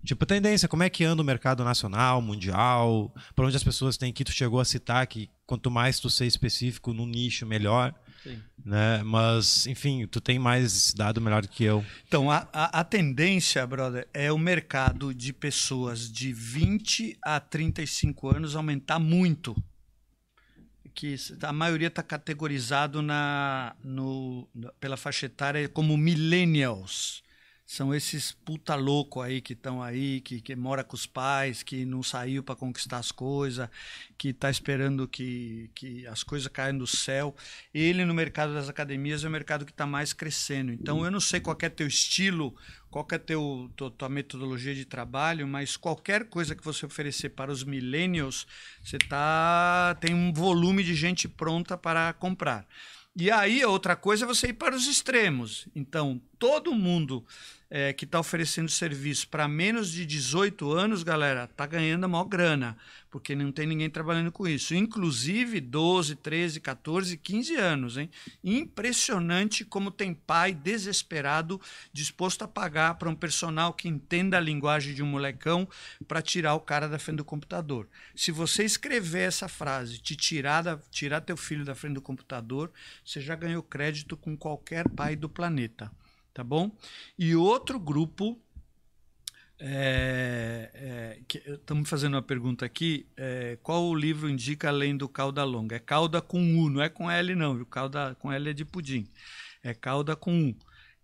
[0.05, 4.13] Tipo, tendência, como é que anda o mercado nacional, mundial, para onde as pessoas têm
[4.13, 7.93] que tu chegou a citar que quanto mais tu ser específico no nicho, melhor,
[8.27, 8.43] Sim.
[8.65, 9.03] né?
[9.05, 11.85] Mas, enfim, tu tem mais esse dado melhor do que eu.
[12.09, 18.37] Então, a, a, a tendência, brother, é o mercado de pessoas de 20 a 35
[18.37, 19.55] anos aumentar muito.
[20.95, 24.49] Que a maioria está categorizado na, no,
[24.81, 27.23] pela faixa etária como millennials.
[27.67, 31.85] São esses puta louco aí que estão aí, que, que mora com os pais, que
[31.85, 33.69] não saiu para conquistar as coisas,
[34.17, 37.35] que está esperando que, que as coisas caiam do céu.
[37.75, 40.71] Ele no mercado das academias é o mercado que está mais crescendo.
[40.71, 42.55] Então eu não sei qual é teu estilo,
[42.89, 47.51] qual é teu, tua, tua metodologia de trabalho, mas qualquer coisa que você oferecer para
[47.51, 48.47] os millennials,
[48.81, 52.65] você tá tem um volume de gente pronta para comprar.
[53.19, 55.67] E aí, outra coisa é você ir para os extremos.
[55.75, 57.25] Então, todo mundo
[57.69, 62.25] é, que está oferecendo serviço para menos de 18 anos, galera, tá ganhando a maior
[62.25, 62.77] grana,
[63.11, 64.75] porque não tem ninguém trabalhando com isso.
[64.75, 68.11] Inclusive 12, 13, 14, 15 anos, hein?
[68.43, 71.61] Impressionante como tem pai desesperado
[71.93, 75.69] disposto a pagar para um personal que entenda a linguagem de um molecão
[76.07, 77.89] para tirar o cara da frente do computador.
[78.15, 82.71] Se você escrever essa frase, te tirar, da, tirar teu filho da frente do computador,
[83.05, 85.91] você já ganhou crédito com qualquer pai do planeta
[86.37, 86.71] tá bom?
[87.19, 88.39] E outro grupo.
[89.59, 93.07] É, é, estamos fazendo uma pergunta aqui.
[93.17, 95.77] é, qual o livro indica além do cauda longa?
[95.77, 97.65] É cauda com U, não é com L, não, viu?
[97.65, 99.09] Cauda com L é de pudim.
[99.63, 100.57] É cauda com U,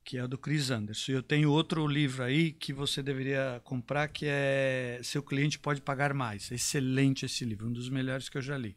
[0.04, 1.12] que é do Chris Anderson.
[1.12, 6.12] Eu tenho outro livro aí que você deveria comprar, que é Seu Cliente Pode Pagar
[6.12, 6.50] Mais.
[6.50, 8.76] Excelente esse livro, um dos melhores que eu já li.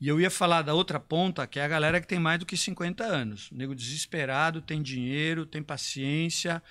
[0.00, 2.46] E eu ia falar da outra ponta, que é a galera que tem mais do
[2.46, 3.50] que 50 anos.
[3.50, 6.62] Nego desesperado, tem dinheiro, tem paciência.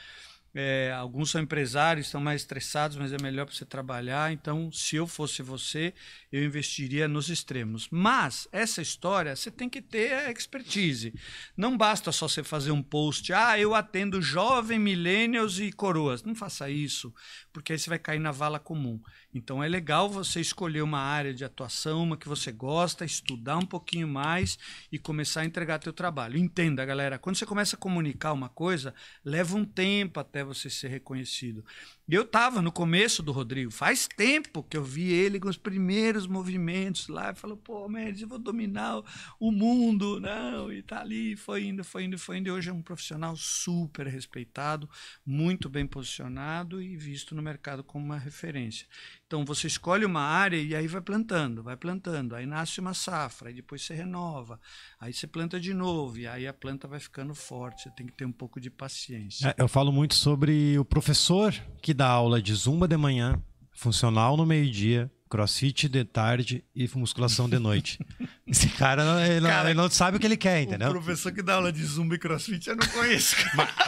[0.54, 4.32] é, alguns são empresários, estão mais estressados, mas é melhor para você trabalhar.
[4.32, 5.94] Então, se eu fosse você,
[6.32, 7.88] eu investiria nos extremos.
[7.90, 11.14] Mas essa história, você tem que ter a expertise.
[11.58, 16.24] Não basta só você fazer um post, ah, eu atendo jovem, millennials e coroas.
[16.24, 17.14] Não faça isso,
[17.52, 19.00] porque aí você vai cair na vala comum.
[19.34, 23.66] Então é legal você escolher uma área de atuação, uma que você gosta, estudar um
[23.66, 24.58] pouquinho mais
[24.92, 26.38] e começar a entregar teu trabalho.
[26.38, 30.88] Entenda, galera, quando você começa a comunicar uma coisa, leva um tempo até você ser
[30.90, 31.64] reconhecido.
[32.08, 36.19] Eu estava no começo do Rodrigo, faz tempo que eu vi ele com os primeiros
[36.28, 39.02] movimentos lá, e falou, pô, Mendes, eu vou dominar
[39.40, 42.74] o mundo, não, e tá ali, foi indo, foi indo, foi indo, e hoje é
[42.74, 44.90] um profissional super respeitado,
[45.26, 48.88] muito bem posicionado e visto no mercado como uma referência.
[49.26, 53.50] Então você escolhe uma área e aí vai plantando, vai plantando, aí nasce uma safra,
[53.50, 54.60] aí depois você renova,
[55.00, 58.14] aí você planta de novo, e aí a planta vai ficando forte, você tem que
[58.14, 59.50] ter um pouco de paciência.
[59.50, 63.42] É, eu falo muito sobre o professor que dá aula de zumba de manhã,
[63.72, 68.00] funcional no meio-dia, crossfit de tarde e musculação de noite.
[68.48, 70.90] Esse cara, não- ele, não, Cara, ele não sabe o que ele quer, O entendeu?
[70.90, 73.36] professor que dá aula de zumba e crossfit eu não conheço.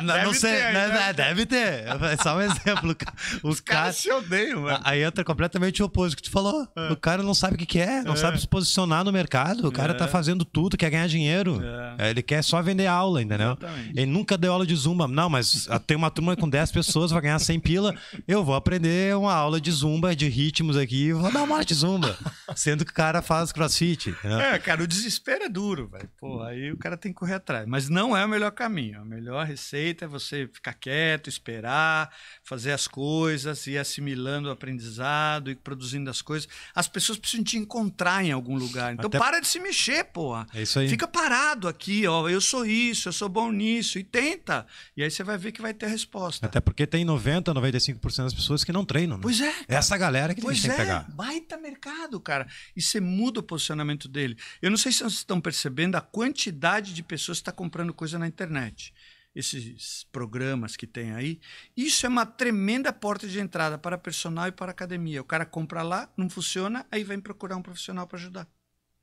[0.04, 1.58] Não, Deve não sei, ter né, deve né, deve ter.
[1.88, 2.96] É só um exemplo.
[3.42, 3.96] Os Os caras caras.
[3.98, 4.80] se odeiam, velho.
[4.84, 6.68] Aí entra completamente o oposto que tu falou.
[6.92, 9.68] O cara não sabe o que quer, não sabe se posicionar no mercado.
[9.68, 11.60] O cara tá fazendo tudo, quer ganhar dinheiro.
[11.98, 12.12] É.
[12.12, 13.58] Ele quer só vender aula, entendeu?
[13.60, 13.90] Exatamente.
[13.98, 15.08] Ele nunca deu aula de zumba.
[15.08, 17.96] Não, mas tem uma turma com 10 pessoas, vai ganhar 100 pila.
[18.28, 21.66] Eu vou aprender uma aula de zumba, de ritmos aqui, e vou dar uma aula
[21.66, 22.18] de zumba.
[22.56, 24.10] Sendo que o cara faz crossfit.
[24.10, 24.40] entendeu?
[24.40, 26.10] É, cara, o desespero é duro, velho.
[26.18, 27.66] Pô, aí o cara tem que correr atrás.
[27.68, 29.02] Mas não é o melhor caminho.
[29.02, 32.10] A melhor receita é você ficar quieto, esperar,
[32.44, 36.48] fazer as coisas, ir assimilando o aprendizado, ir produzindo as coisas.
[36.76, 38.94] As pessoas precisam te encontrar em algum lugar.
[38.94, 40.48] Então Até- para de se mexer, porra.
[40.54, 40.88] É isso aí.
[40.90, 42.28] Fica parado aqui, ó.
[42.30, 43.98] Eu sou isso, eu sou bom nisso.
[44.00, 44.66] E tenta.
[44.96, 46.46] E aí você vai ver que vai ter a resposta.
[46.46, 49.18] Até porque tem 90, 95% das pessoas que não treinam.
[49.18, 49.22] Né?
[49.24, 49.52] Pois é.
[49.52, 49.66] cara.
[49.68, 51.08] Essa galera que Pois tem é, que pegar.
[51.22, 52.48] Baita mercado, cara.
[52.76, 54.36] E você muda o posicionamento dele.
[54.60, 58.18] Eu não sei se vocês estão percebendo a quantidade de pessoas que está comprando coisa
[58.18, 58.92] na internet.
[59.36, 61.40] Esses programas que tem aí.
[61.78, 65.22] Isso é uma tremenda porta de entrada para personal e para academia.
[65.22, 68.48] O cara compra lá, não funciona, aí vem procurar um profissional para ajudar.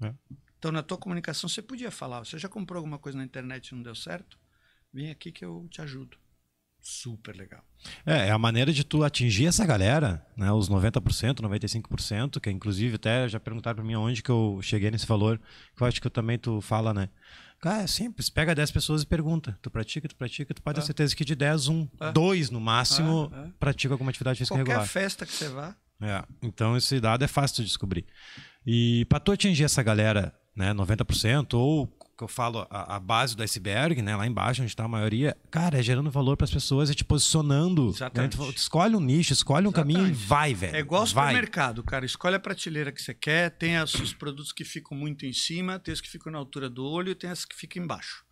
[0.03, 0.13] É.
[0.59, 3.75] Então, na tua comunicação, você podia falar: você já comprou alguma coisa na internet e
[3.77, 4.37] não deu certo?
[4.93, 6.19] Vem aqui que eu te ajudo.
[6.91, 7.63] Super legal.
[8.07, 10.51] É, é a maneira de tu atingir essa galera, né?
[10.51, 15.07] Os 90%, 95%, que inclusive até já perguntaram para mim onde que eu cheguei nesse
[15.07, 15.39] valor,
[15.77, 17.11] que eu acho que eu também tu fala, né?
[17.61, 19.59] Cara, é simples, pega 10 pessoas e pergunta.
[19.61, 20.81] Tu pratica, tu pratica, tu pode É.
[20.81, 22.11] ter certeza que de 10, um, É.
[22.11, 23.51] dois no máximo, É, é.
[23.61, 24.89] pratica alguma atividade física Qualquer regular.
[24.89, 25.77] festa que você vá.
[26.01, 28.07] É, então esse dado é fácil de descobrir.
[28.67, 31.87] E para tu atingir essa galera, né, 90%, ou
[32.19, 35.37] que eu falo a, a base do iceberg, né, lá embaixo onde está a maioria,
[35.53, 37.91] cara, é gerando valor para as pessoas e te posicionando.
[37.91, 38.37] Exatamente.
[38.37, 40.27] Né, escolhe um nicho, escolhe um caminho e Exatamente.
[40.27, 40.77] vai, velho.
[40.77, 41.27] É igual vai.
[41.27, 42.05] supermercado, cara.
[42.05, 45.95] Escolhe a prateleira que você quer, tem os produtos que ficam muito em cima, tem
[45.95, 48.25] os que ficam na altura do olho e tem as que ficam embaixo.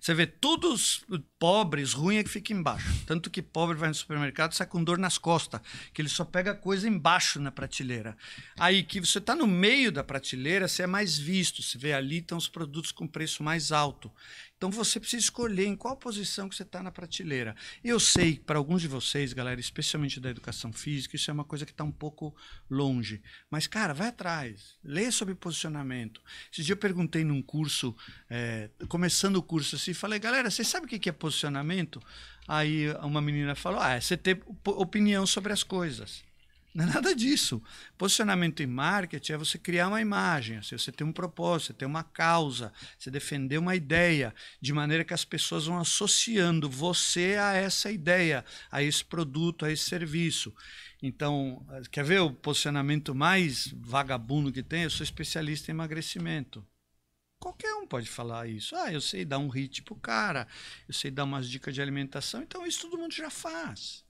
[0.00, 1.04] Você vê todos
[1.38, 2.88] pobres, ruim é que fica embaixo.
[3.06, 5.60] Tanto que pobre vai no supermercado sai com dor nas costas,
[5.92, 8.16] que ele só pega coisa embaixo na prateleira.
[8.58, 11.62] Aí que você está no meio da prateleira, você é mais visto.
[11.62, 14.10] Você vê ali estão os produtos com preço mais alto.
[14.56, 17.54] Então você precisa escolher em qual posição que você está na prateleira.
[17.84, 21.66] Eu sei para alguns de vocês, galera, especialmente da educação física, isso é uma coisa
[21.66, 22.34] que está um pouco
[22.70, 23.22] longe.
[23.50, 24.76] Mas, cara, vai atrás.
[24.82, 26.22] Lê sobre posicionamento.
[26.50, 27.94] Esse dia eu perguntei num curso,
[28.30, 32.02] é, começando o curso assim, falei, galera, vocês sabem o que é posicionamento?
[32.48, 36.24] Aí uma menina falou, ah, é você ter op- opinião sobre as coisas.
[36.76, 37.62] Não é nada disso.
[37.96, 41.86] Posicionamento em marketing é você criar uma imagem, assim, você ter um propósito, você ter
[41.86, 47.54] uma causa, você defender uma ideia, de maneira que as pessoas vão associando você a
[47.54, 50.54] essa ideia, a esse produto, a esse serviço.
[51.02, 54.82] Então, quer ver o posicionamento mais vagabundo que tem?
[54.82, 56.62] Eu sou especialista em emagrecimento.
[57.40, 58.76] Qualquer um pode falar isso.
[58.76, 60.46] Ah, eu sei dar um hit pro cara,
[60.86, 64.05] eu sei dar umas dicas de alimentação, então isso todo mundo já faz.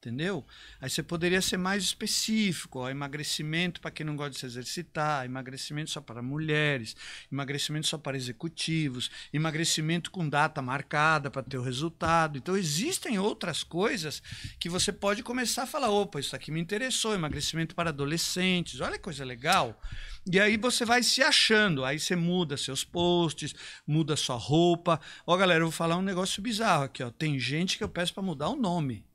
[0.00, 0.46] Entendeu?
[0.80, 5.26] Aí você poderia ser mais específico, ó, emagrecimento para quem não gosta de se exercitar,
[5.26, 6.96] emagrecimento só para mulheres,
[7.30, 12.38] emagrecimento só para executivos, emagrecimento com data marcada para ter o resultado.
[12.38, 14.22] Então existem outras coisas
[14.58, 18.96] que você pode começar a falar, opa, isso aqui me interessou, emagrecimento para adolescentes, olha
[18.96, 19.78] que coisa legal.
[20.32, 23.54] E aí você vai se achando, aí você muda seus posts,
[23.86, 24.98] muda sua roupa.
[25.26, 27.10] Ó, galera, eu vou falar um negócio bizarro aqui, ó.
[27.10, 29.09] Tem gente que eu peço para mudar o nome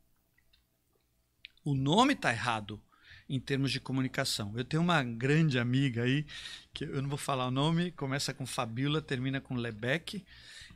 [1.65, 2.79] o nome está errado
[3.27, 4.53] em termos de comunicação.
[4.55, 6.25] Eu tenho uma grande amiga aí,
[6.71, 10.23] que eu não vou falar o nome, começa com Fabiola, termina com Lebec.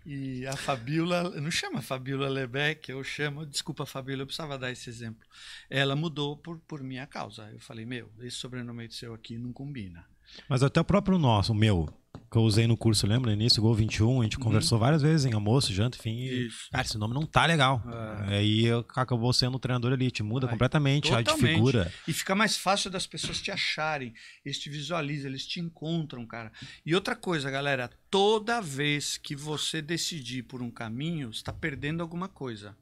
[0.05, 4.89] E a Fabiola, não chama Fabiola Lebec, eu chamo, desculpa Fabiola, eu precisava dar esse
[4.89, 5.27] exemplo.
[5.69, 7.47] Ela mudou por, por minha causa.
[7.51, 10.03] Eu falei, meu, esse sobrenome seu aqui não combina.
[10.47, 11.87] Mas até o próprio nosso, o meu,
[12.31, 13.31] que eu usei no curso, lembra?
[13.31, 16.11] No início, Gol 21, a gente conversou várias vezes em almoço, janta, enfim.
[16.15, 16.47] e, Uhum.
[16.47, 16.69] Isso.
[16.71, 17.83] Cara, esse nome não tá legal.
[18.27, 21.91] Aí eu- acabou sendo o treinador elite, muda Ai, completamente a de figura.
[22.07, 24.13] E fica mais fácil das pessoas te acharem.
[24.45, 26.51] Eles te visualizam, eles te encontram, cara.
[26.85, 32.01] E outra coisa, galera, toda vez que você decidir por um caminho, você está perdendo
[32.01, 32.75] alguma coisa.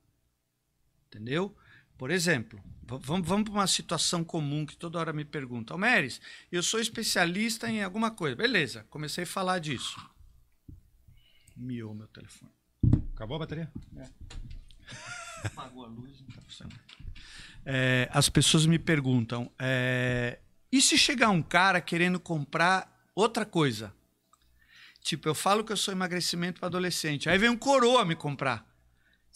[1.10, 1.56] Entendeu?
[1.98, 5.76] Por exemplo, vamos, vamos para uma situação comum que toda hora me perguntam.
[5.76, 6.22] Almeres,
[6.52, 8.36] eu sou especialista em alguma coisa.
[8.36, 10.00] Beleza, comecei a falar disso.
[11.56, 12.52] Miou meu telefone.
[13.16, 13.72] Acabou a bateria?
[15.44, 16.80] Apagou a luz, não tá funcionando.
[17.66, 20.40] É, as pessoas me perguntam: é,
[20.72, 23.94] e se chegar um cara querendo comprar outra coisa?
[25.02, 27.30] Tipo, eu falo que eu sou emagrecimento para adolescente.
[27.30, 28.77] Aí vem um coroa me comprar.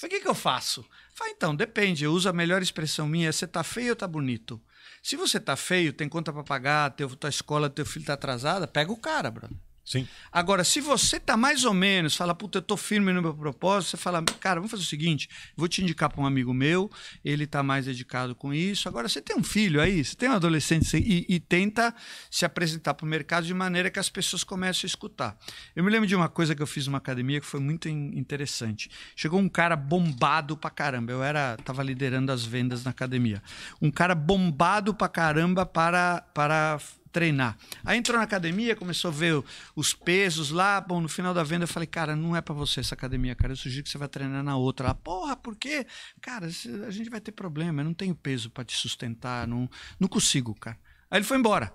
[0.02, 0.84] Falei, o que, que eu faço?
[1.14, 2.06] Falei, então, depende.
[2.06, 4.60] Eu uso a melhor expressão minha: você tá feio ou tá bonito?
[5.04, 8.68] Se você tá feio, tem conta para pagar, teu, tua escola, teu filho tá atrasada,
[8.68, 9.56] pega o cara, brother.
[9.84, 10.08] Sim.
[10.32, 13.92] Agora, se você tá mais ou menos, fala, puta, eu tô firme no meu propósito,
[13.92, 16.90] você fala, cara, vamos fazer o seguinte, vou te indicar para um amigo meu,
[17.26, 18.88] ele tá mais dedicado com isso.
[18.88, 21.94] Agora, você tem um filho aí, você tem um adolescente e, e tenta
[22.30, 25.38] se apresentar para o mercado de maneira que as pessoas comecem a escutar.
[25.76, 28.18] Eu me lembro de uma coisa que eu fiz numa academia que foi muito in-
[28.18, 28.90] interessante.
[29.16, 31.12] Chegou um cara bombado pra caramba.
[31.12, 33.42] Eu era, tava liderando as vendas na academia.
[33.82, 36.80] Um cara bombado pra caramba para para
[37.12, 37.58] treinar.
[37.84, 39.44] Aí entrou na academia, começou a ver
[39.76, 40.80] os pesos lá.
[40.82, 43.54] Bom, no final da venda eu falei, cara, não é pra você essa academia, cara.
[43.54, 44.88] Eu sugiro que você vai treinar na outra.
[44.88, 45.86] Ela, porra, por quê?
[46.22, 47.82] Cara, a gente vai ter problema.
[47.82, 49.48] Eu não tenho peso pra te sustentar.
[49.48, 50.78] Não, não consigo, cara.
[51.10, 51.74] Aí ele foi embora.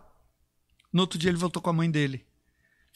[0.93, 2.25] No outro dia ele voltou com a mãe dele.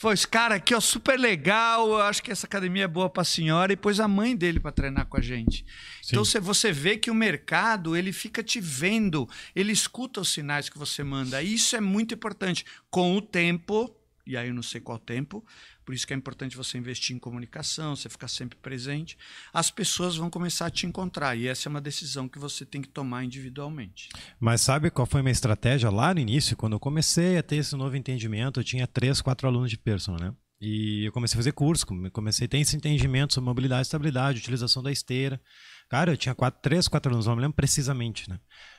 [0.00, 1.90] Foi, esse cara aqui, ó, super legal.
[1.90, 3.70] Eu acho que essa academia é boa pra senhora.
[3.70, 5.62] E pôs a mãe dele pra treinar com a gente.
[6.06, 9.28] Então você, você vê que o mercado, ele fica te vendo.
[9.54, 11.42] Ele escuta os sinais que você manda.
[11.42, 12.64] E isso é muito importante.
[12.90, 13.94] Com o tempo,
[14.26, 15.44] e aí eu não sei qual tempo,
[15.84, 19.16] por isso que é importante você investir em comunicação, você ficar sempre presente,
[19.52, 21.36] as pessoas vão começar a te encontrar.
[21.36, 24.08] E essa é uma decisão que você tem que tomar individualmente.
[24.38, 26.56] Mas sabe qual foi a minha estratégia lá no início?
[26.56, 30.20] Quando eu comecei a ter esse novo entendimento, eu tinha três, quatro alunos de personal,
[30.20, 30.34] né?
[30.60, 34.40] E eu comecei a fazer curso, come- comecei a ter esse entendimento sobre mobilidade, estabilidade,
[34.40, 35.40] utilização da esteira.
[35.88, 38.38] Cara, eu tinha quatro, três, quatro anos, não me lembro precisamente, né?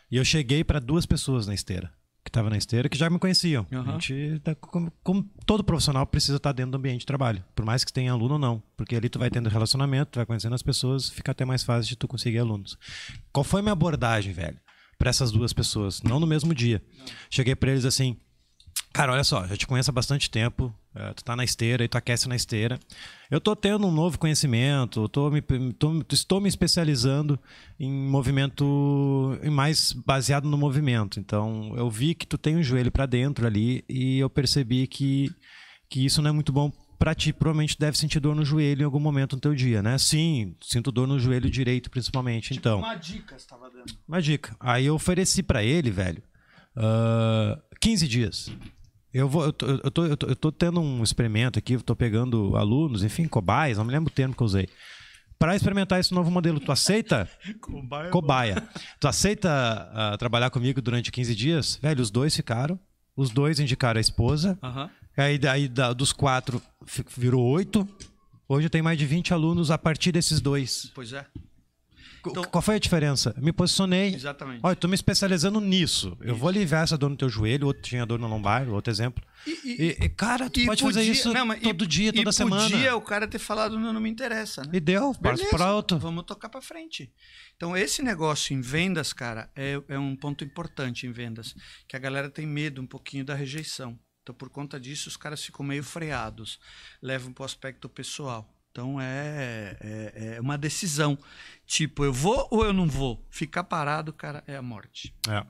[0.09, 1.91] E eu cheguei para duas pessoas na esteira,
[2.23, 3.65] que estavam na esteira, que já me conheciam.
[3.71, 3.89] Aham.
[3.89, 7.65] A gente, tá, como, como todo profissional, precisa estar dentro do ambiente de trabalho, por
[7.65, 10.53] mais que tenha aluno ou não, porque ali tu vai tendo relacionamento, tu vai conhecendo
[10.53, 12.77] as pessoas, fica até mais fácil de tu conseguir alunos.
[13.31, 14.59] Qual foi a minha abordagem, velho,
[14.97, 16.01] para essas duas pessoas?
[16.03, 16.81] Não no mesmo dia.
[17.29, 18.17] Cheguei para eles assim,
[18.93, 20.73] Cara, olha só, já te conheço há bastante tempo.
[20.93, 22.77] eh, tu tá na esteira e tu aquece na esteira.
[23.29, 27.39] Eu tô tendo um novo conhecimento, tô me, tô- estou me especializando
[27.79, 31.17] em movimento, em mais baseado no movimento.
[31.17, 35.29] Então, eu vi que tu tem o joelho para dentro ali e eu percebi que,
[35.89, 36.69] que isso não é muito bom
[36.99, 37.31] para ti.
[37.31, 39.97] Provavelmente deve sentir dor no joelho em algum momento no teu dia, né?
[39.97, 42.53] Sim, sinto dor no joelho direito, principalmente.
[42.53, 43.93] então, Uma dica você estava dando.
[44.05, 44.53] uma dica.
[44.59, 46.21] Aí eu ofereci pra ele, velho,
[46.75, 48.51] ah, 15 dias.
[49.13, 51.81] Eu, vou, eu, tô, eu, tô, eu, tô, eu tô tendo um experimento aqui, eu
[51.81, 54.69] tô pegando alunos, enfim, cobaias, não me lembro o termo que eu usei.
[55.37, 57.27] Para experimentar esse novo modelo, tu aceita?
[58.11, 58.63] Cobaia.
[58.99, 59.49] Tu aceita
[59.93, 61.79] ah, trabalhar comigo durante 15 dias?
[61.81, 62.79] Velho, os dois ficaram.
[63.17, 64.57] Os dois indicaram a esposa.
[64.61, 64.89] Aham.
[65.17, 66.61] Aí daí da- dos quatro
[67.17, 67.87] virou oito.
[68.47, 70.91] Hoje eu tenho mais de 20 alunos a partir desses dois.
[70.93, 71.25] Pois é,
[72.21, 73.33] Qu- Qual foi a diferença?
[73.37, 74.13] Me posicionei.
[74.13, 74.59] exatamente.
[74.63, 76.15] Olha, tô me especializando nisso.
[76.21, 79.23] Eu vou aliviar essa dor no teu joelho, outro tinha dor na lombar, outro exemplo.
[79.47, 82.33] E, e, cara, tu E pode fazer podia- isso não, todo e- dia, toda e
[82.33, 82.69] semana.
[82.69, 84.69] podia o cara ter falado, não, não me interessa, né?
[84.73, 85.97] E deu, Beleza, pra outro.
[85.97, 87.11] Vamos tocar pra frente.
[87.57, 91.55] Então, esse negócio em vendas, cara, é, é um ponto importante em vendas.
[91.87, 93.97] Que a galera tem medo um pouquinho da rejeição.
[94.21, 96.59] Então, por conta disso, os caras ficam meio freados.
[97.01, 98.47] Levam pro aspecto pessoal.
[98.71, 101.17] Então, é, é, é uma decisão.
[101.65, 103.25] Tipo, eu vou ou eu não vou?
[103.29, 105.13] Ficar parado, cara, é a morte.
[105.27, 105.43] É,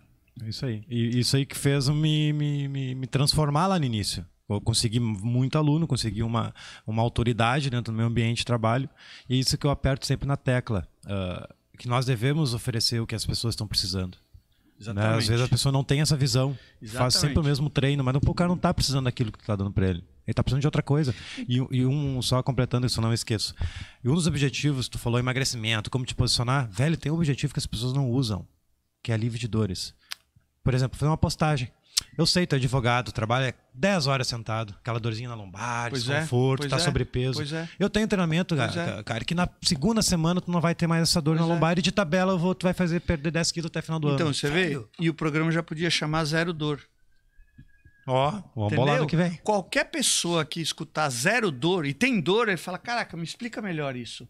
[0.43, 0.83] é isso aí.
[0.89, 4.25] E isso aí que fez me, me, me, me transformar lá no início.
[4.49, 6.53] Eu consegui muito aluno, consegui uma,
[6.85, 8.89] uma autoridade dentro do meu ambiente de trabalho.
[9.29, 10.87] E isso que eu aperto sempre na tecla.
[11.05, 11.47] ah,
[11.81, 14.15] que nós devemos oferecer o que as pessoas estão precisando.
[14.93, 15.15] Né?
[15.15, 16.53] Às vezes a pessoa não tem essa visão.
[16.53, 17.17] Faz Exatamente.
[17.17, 19.71] sempre o mesmo treino, mas o cara não está precisando daquilo que tu tá dando
[19.71, 20.03] para ele.
[20.27, 21.13] Ele está precisando de outra coisa.
[21.47, 23.53] E, e um, só completando isso, eu não esqueço.
[24.03, 26.69] E um dos objetivos, tu falou emagrecimento, como te posicionar.
[26.69, 28.47] Velho, tem um objetivo que as pessoas não usam,
[29.03, 29.93] que é alívio de dores.
[30.63, 31.71] Por exemplo, fazer uma postagem.
[32.17, 36.13] Eu sei, tu é advogado, trabalha 10 horas sentado, aquela dorzinha na lombar, Pois é,
[36.15, 37.33] desconforto, pois tá é, sobrepeso.
[37.35, 37.69] pois é.
[37.79, 39.03] Eu tenho treinamento, Pois cara, é.
[39.03, 41.55] cara, que na segunda semana tu não vai ter mais essa dor Pois na é.
[41.55, 44.13] lombar e de tabela vou, tu vai fazer perder 10 quilos até o final do
[44.13, 44.33] Então, ano.
[44.35, 44.81] você vê?
[44.99, 46.81] E o programa já podia chamar Zero Dor.
[48.13, 49.39] Ó, vamos bolar no que vem.
[49.41, 53.95] Qualquer pessoa que escutar zero dor e tem dor, ele fala: Caraca, me explica melhor
[53.95, 54.27] isso.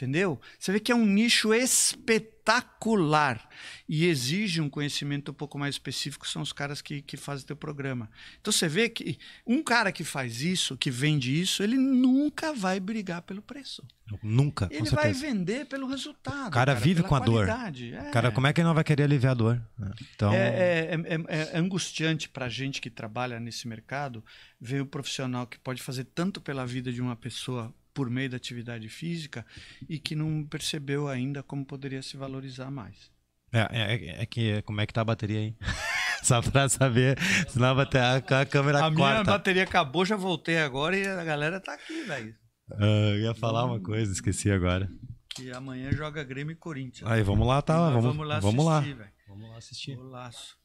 [0.00, 0.40] Entendeu?
[0.58, 3.46] Você vê que é um nicho espetacular
[3.86, 7.54] e exige um conhecimento um pouco mais específico, são os caras que, que fazem teu
[7.54, 8.10] programa.
[8.40, 12.80] Então você vê que um cara que faz isso, que vende isso, ele nunca vai
[12.80, 13.86] brigar pelo preço.
[14.22, 16.48] Nunca, Ele vai vender pelo resultado.
[16.48, 17.46] O cara vive pela com a dor.
[17.46, 17.94] qualidade.
[17.94, 18.10] É.
[18.10, 19.62] Cara, como é que ele não vai querer aliviar a dor?
[19.78, 19.92] né?
[20.16, 24.24] Então, É, é, é- é angustiante para gente que trabalha nesse mercado
[24.60, 28.36] ver o profissional que pode fazer tanto pela vida de uma pessoa por meio da
[28.36, 29.44] atividade física
[29.88, 33.10] e que não percebeu ainda como poderia se valorizar mais.
[33.52, 35.56] é, é- é que como é que tá a bateria aí?
[36.22, 37.18] Só pra saber,
[37.48, 39.30] senão a, a, a câmera a minha corta.
[39.30, 42.34] bateria acabou, já voltei agora e a galera tá aqui, velho.
[42.72, 42.84] Ah,
[43.14, 44.88] eu ia falar uma coisa, esqueci agora.
[45.34, 47.10] Que amanhã joga Grêmio e Corinthians.
[47.10, 47.88] Aí, vamos lá, tá?
[47.90, 48.78] Vamos, vamos lá vamos lá.
[48.78, 49.10] assistir, velho.
[49.28, 49.96] Vamos lá assistir.
[49.96, 50.56] Golaço.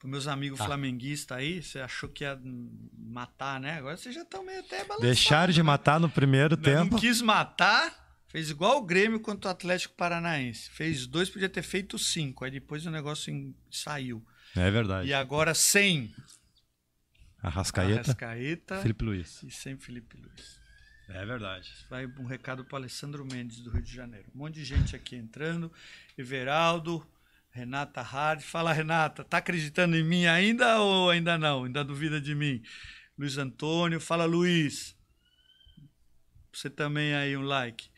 [0.00, 0.64] Para meus amigos Tá.
[0.64, 2.40] flamenguistas aí, você achou que ia
[2.98, 3.74] matar, né?
[3.78, 5.02] Agora vocês já estão meio até balançados.
[5.02, 5.64] Deixaram de né?
[5.64, 6.92] matar no primeiro Não, tempo.
[6.94, 10.70] Não quis matar, fez igual o Grêmio contra o Atlético Paranaense.
[10.70, 12.44] Fez dois, podia ter feito cinco.
[12.46, 14.26] Aí depois o negócio saiu.
[14.56, 15.06] É verdade.
[15.08, 16.12] E agora sem
[17.42, 19.42] Arrascaeta, Arrascaeta Felipe Luiz.
[19.42, 20.58] e sem Felipe Luiz.
[21.08, 21.70] É verdade.
[21.90, 24.28] Vai um recado para Alessandro Mendes, do Rio de Janeiro.
[24.34, 25.70] Um monte de gente aqui entrando.
[26.16, 27.04] Everaldo,
[27.50, 28.42] Renata Hard.
[28.42, 31.64] Fala, Renata, tá acreditando em mim ainda ou ainda não?
[31.64, 32.62] Ainda duvida de mim?
[33.18, 34.96] Luiz Antônio, fala, Luiz.
[36.52, 37.90] Você também aí, um like.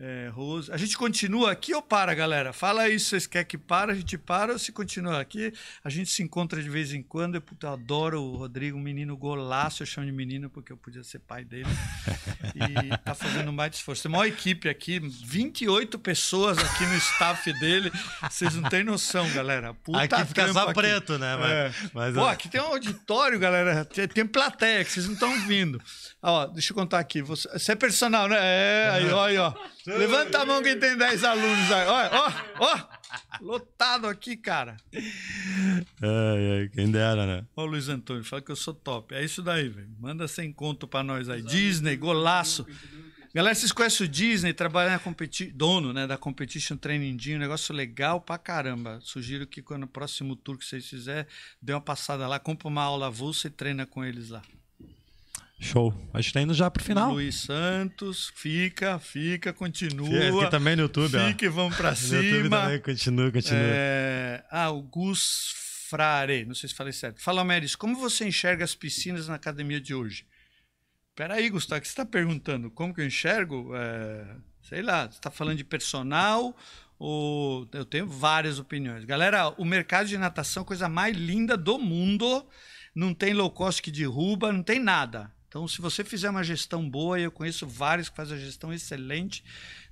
[0.00, 0.30] É.
[0.70, 2.52] A gente continua aqui ou para, galera?
[2.52, 5.52] Fala aí se vocês querem que para, a gente para ou se continua aqui.
[5.82, 7.34] A gente se encontra de vez em quando.
[7.34, 11.02] Eu, eu adoro o Rodrigo, um menino golaço, eu chamo de menino porque eu podia
[11.02, 11.68] ser pai dele.
[12.54, 14.02] E tá fazendo mais esforço.
[14.02, 17.92] Tem uma equipe aqui, 28 pessoas aqui no staff dele.
[18.28, 19.74] Vocês não têm noção, galera.
[19.74, 20.74] Puta Aqui fica só aqui.
[20.74, 21.36] preto, né?
[21.36, 21.72] Mas, É.
[21.92, 23.84] mas Pô, ó, aqui tem um auditório, galera.
[23.84, 25.80] Tem, tem plateia que vocês não estão vindo.
[26.22, 27.22] Ó, deixa eu contar aqui.
[27.22, 28.36] Você, você é personal, né?
[28.40, 29.52] É, aí, ó, aí, ó.
[29.96, 31.86] Levanta a mão quem tem 10 alunos aí.
[31.86, 32.98] Ó, ó, ó.
[33.40, 34.76] Lotado aqui, cara.
[34.94, 37.46] Ai, ai, quem dera, né?
[37.56, 39.14] O Luiz Antônio, fala que eu sou top.
[39.14, 39.88] É isso daí, velho.
[39.98, 41.40] Manda sem conto pra nós aí.
[41.42, 42.66] Disney, golaço.
[43.34, 47.38] Galera, vocês conhecem o Disney, trabalha na competi dono né, da Competition Training Gym, um
[47.38, 48.98] negócio legal pra caramba.
[49.02, 51.26] Sugiro que quando o próximo tour que vocês fizerem,
[51.60, 54.42] dê uma passada lá, compra uma aula avulsa e treina com eles lá.
[55.60, 55.92] Show.
[56.14, 57.12] A gente tá indo já pro final.
[57.12, 60.06] Luiz Santos, fica, fica, continua.
[60.08, 61.28] Fica aqui também no YouTube, ó.
[61.28, 62.60] Fica e vamos pra No YouTube cima.
[62.60, 63.60] também, continua, continua.
[63.60, 64.44] É...
[64.50, 65.52] Ah, o Gus
[65.90, 67.20] Frare, não sei se falei certo.
[67.20, 70.26] Fala, Meris, como você enxerga as piscinas na academia de hoje?
[71.16, 72.70] Peraí, Gustavo, que você está perguntando?
[72.70, 73.74] Como que eu enxergo?
[73.74, 76.56] É, sei lá, você está falando de personal
[77.00, 77.68] ou...
[77.72, 79.04] Eu tenho várias opiniões.
[79.04, 82.46] Galera, o mercado de natação é a coisa mais linda do mundo.
[82.94, 85.32] Não tem low cost que derruba, não tem nada.
[85.48, 88.70] Então, se você fizer uma gestão boa, e eu conheço vários que fazem a gestão
[88.72, 89.42] excelente,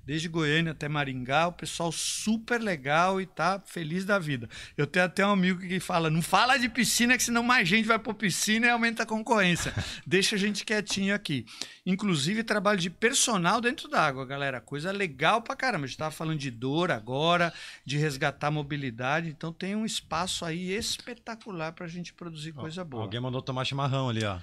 [0.07, 4.47] desde Goiânia até Maringá, o pessoal super legal e tá feliz da vida.
[4.77, 7.85] Eu tenho até um amigo que fala: não fala de piscina, que senão mais gente
[7.85, 9.73] vai para piscina e aumenta a concorrência.
[10.07, 11.45] Deixa a gente quietinho aqui.
[11.85, 14.61] Inclusive, trabalho de personal dentro d'água, galera.
[14.61, 15.83] Coisa legal pra caramba.
[15.83, 17.51] A gente tava falando de dor agora,
[17.83, 19.27] de resgatar a mobilidade.
[19.27, 23.03] Então, tem um espaço aí espetacular pra gente produzir coisa boa.
[23.03, 24.39] Alguém mandou tomar chimarrão ali, ó.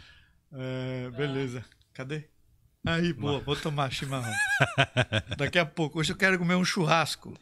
[0.52, 1.64] É, beleza.
[1.92, 2.28] Cadê?
[2.86, 4.34] Aí, boa, vou tomar chimarrão.
[5.38, 5.98] Daqui a pouco.
[5.98, 7.34] Hoje eu quero comer um churrasco.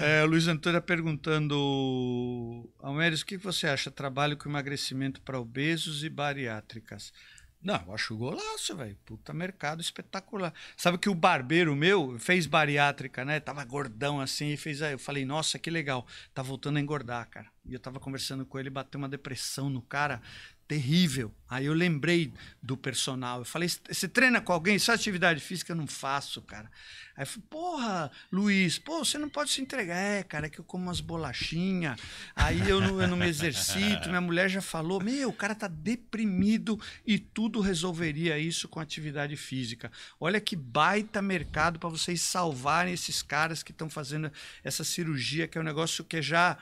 [0.00, 3.90] É, o Luiz Antônio perguntando: Almeres, o que você acha?
[3.90, 7.12] Trabalho com emagrecimento para obesos e bariátricas.
[7.60, 8.96] Não, eu acho golaço, velho.
[9.04, 10.54] Puta mercado espetacular.
[10.76, 13.40] Sabe que o barbeiro meu fez bariátrica, né?
[13.40, 14.92] Tava gordão assim e fez aí.
[14.92, 16.06] Eu falei, nossa, que legal.
[16.32, 17.48] Tá voltando a engordar, cara.
[17.66, 20.22] E eu tava conversando com ele, bateu uma depressão no cara
[20.68, 21.34] terrível.
[21.48, 22.30] Aí eu lembrei
[22.62, 23.38] do personal.
[23.38, 24.78] Eu falei: você treina com alguém?
[24.78, 26.70] Só atividade física eu não faço, cara.
[27.16, 29.96] Aí eu falei: porra, Luiz, pô, você não pode se entregar.
[29.96, 31.98] É, cara, é que eu como umas bolachinhas.
[32.36, 34.10] Aí eu não, eu não me exercito.
[34.10, 39.34] Minha mulher já falou: meu, o cara tá deprimido e tudo resolveria isso com atividade
[39.34, 39.90] física.
[40.20, 44.30] Olha que baita mercado para vocês salvarem esses caras que estão fazendo
[44.62, 46.58] essa cirurgia, que é um negócio que é já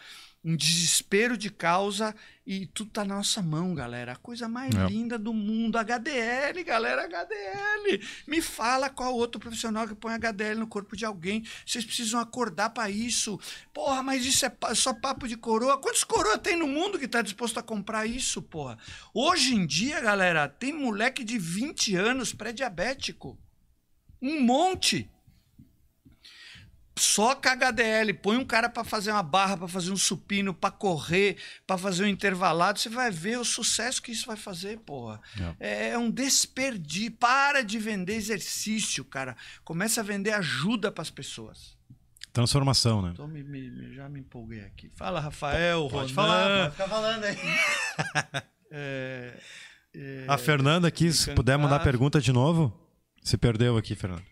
[0.47, 2.15] um desespero de causa
[2.47, 4.13] e tudo tá na nossa mão, galera.
[4.13, 4.87] A coisa mais É.
[4.87, 8.01] linda do mundo, HDL, galera, HDL.
[8.29, 11.45] Me fala qual outro profissional que põe HDL no corpo de alguém.
[11.67, 13.41] Vocês precisam acordar para isso.
[13.75, 15.79] Porra, mas isso é só papo de coroa.
[15.79, 18.79] Quantos coroa tem no mundo que tá disposto a comprar isso, porra?
[19.13, 23.37] Hoje em dia, galera, tem moleque de 20 anos pré-diabético.
[24.23, 25.11] Um monte
[26.99, 30.71] só com HDL, põe um cara para fazer uma barra, para fazer um supino, para
[30.71, 31.37] correr,
[31.67, 35.21] para fazer um intervalado, você vai ver o sucesso que isso vai fazer, porra.
[35.61, 37.13] É, é um desperdício.
[37.13, 39.37] Para de vender exercício, cara.
[39.65, 41.77] Começa a vender ajuda para as pessoas.
[42.33, 43.11] Transformação, né?
[43.15, 44.91] Então me, me- me- já me empolguei aqui.
[44.95, 46.15] Fala, Rafael, Pode Ronan.
[46.15, 47.37] falar, pode ficar falando aí.
[48.71, 49.39] É,
[49.95, 52.77] é, A Fernanda aqui, se puder mandar pergunta de novo.
[53.23, 54.23] Se perdeu aqui, Fernanda.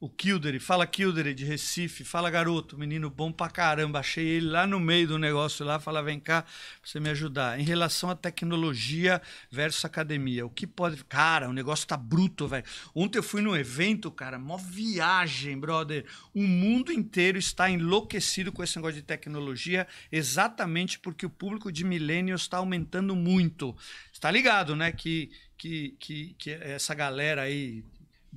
[0.00, 3.98] O Kildery, fala Kildery de Recife, fala garoto, menino bom pra caramba.
[3.98, 6.52] Achei ele lá no meio do negócio lá, fala vem cá pra
[6.84, 7.58] você me ajudar.
[7.58, 9.20] Em relação à tecnologia
[9.50, 11.02] versus academia, o que pode.
[11.02, 12.64] Cara, o negócio tá bruto, velho.
[12.94, 16.06] Ontem eu fui num evento, cara, mó viagem, brother.
[16.32, 21.82] O mundo inteiro está enlouquecido com esse negócio de tecnologia, exatamente porque o público de
[21.82, 23.76] millennials está aumentando muito.
[24.12, 24.92] Está ligado, né?
[24.92, 27.82] Que, que, que, que essa galera aí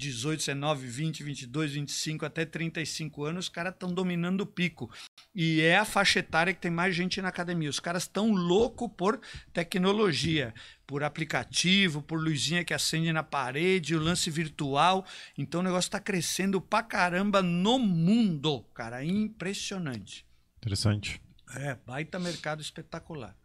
[0.01, 4.89] 18, 19, 20, 22, 25 até 35 anos, os caras estão dominando o pico.
[5.33, 7.69] E é a faixa etária que tem mais gente na academia.
[7.69, 9.21] Os caras estão loucos por
[9.53, 10.53] tecnologia,
[10.87, 15.05] por aplicativo, por luzinha que acende na parede, o lance virtual.
[15.37, 19.05] Então o negócio está crescendo pra caramba no mundo, cara.
[19.05, 20.25] Impressionante.
[20.57, 21.21] Interessante.
[21.55, 23.35] É, baita mercado espetacular.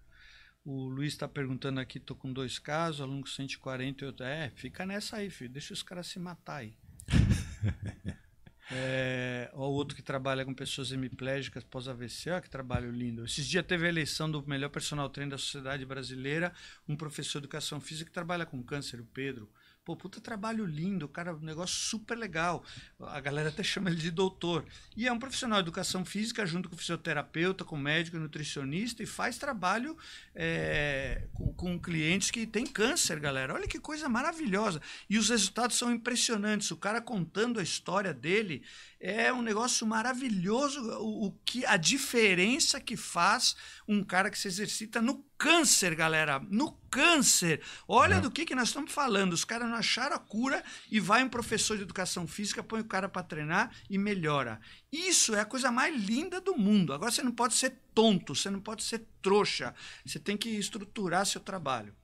[0.67, 4.27] O Luiz está perguntando aqui, tô com dois casos, aluno com 140 e outro.
[4.27, 5.49] É, fica nessa aí, filho.
[5.49, 6.75] Deixa os caras se matar aí.
[8.69, 13.25] É, ó, o outro que trabalha com pessoas hemiplégicas pós-AVC, ó, que trabalho lindo.
[13.25, 16.53] Esses dias teve a eleição do melhor personal trainer da sociedade brasileira,
[16.89, 19.49] um professor de educação física que trabalha com câncer, o Pedro.
[19.87, 22.65] Pô, puta trabalho lindo, cara, um negócio super legal.
[22.99, 24.65] A galera até chama ele de doutor.
[24.97, 29.39] E é um profissional de educação física, junto com fisioterapeuta, com médico, nutricionista, e faz
[29.39, 29.97] trabalho
[30.35, 33.55] é, com, com clientes que têm câncer, galera.
[33.55, 34.83] Olha que coisa maravilhosa.
[35.09, 36.73] E os resultados são impressionantes.
[36.73, 38.65] O cara contando a história dele
[39.09, 40.81] é um negócio maravilhoso.
[40.99, 43.55] O, o que a diferença que faz
[43.87, 46.41] um cara que se exercita no câncer, galera.
[46.51, 47.63] No câncer.
[47.87, 49.33] Olha do que, que nós estamos falando.
[49.33, 52.85] Os caras não acharam a cura e vai um professor de educação física, põe o
[52.85, 54.61] cara para treinar e melhora.
[54.91, 56.93] Isso é a coisa mais linda do mundo.
[56.93, 59.73] Agora você não pode ser tonto, você não pode ser trouxa.
[60.05, 61.95] Você tem que estruturar seu trabalho.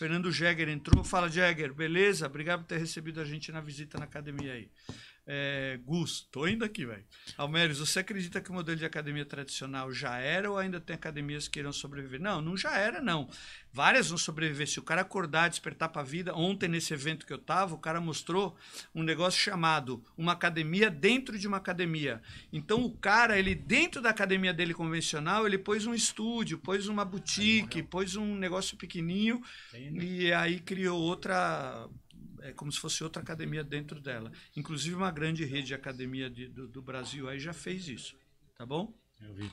[0.00, 1.02] Fernando Jäger entrou.
[1.04, 2.26] Fala, Jäger, beleza?
[2.26, 4.70] Obrigado por ter recebido a gente na visita na academia aí.
[5.32, 7.04] É, Gus, tô indo aqui, velho.
[7.38, 11.46] Almeres, você acredita que o modelo de academia tradicional já era ou ainda tem academias
[11.46, 12.20] que irão sobreviver?
[12.20, 13.30] Não, não já era, não.
[13.72, 14.68] Várias vão sobreviver.
[14.68, 17.78] Se o cara acordar, despertar para a vida, ontem nesse evento que eu tava, o
[17.78, 18.56] cara mostrou
[18.92, 22.20] um negócio chamado uma academia dentro de uma academia.
[22.52, 27.04] Então o cara, ele dentro da academia dele convencional, ele pôs um estúdio, pôs uma
[27.04, 29.40] boutique, pôs um negócio pequenininho
[29.72, 31.88] e aí criou outra
[32.42, 34.30] é como se fosse outra academia dentro dela.
[34.56, 38.16] Inclusive uma grande rede de academia de, do, do, Brasil aí já fez isso.
[38.56, 38.92] Tá bom?
[39.20, 39.50] Eu vi.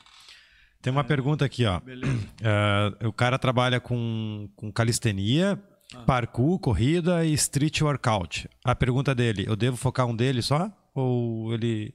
[0.81, 1.79] Tem uma é, pergunta aqui, ó.
[1.79, 2.13] Beleza.
[2.13, 5.61] Uh, o cara trabalha com, com calistenia,
[5.93, 6.03] ah.
[6.03, 8.49] parkour, corrida e street workout.
[8.63, 10.71] A pergunta dele, eu devo focar um deles só?
[10.93, 11.93] Ou ele,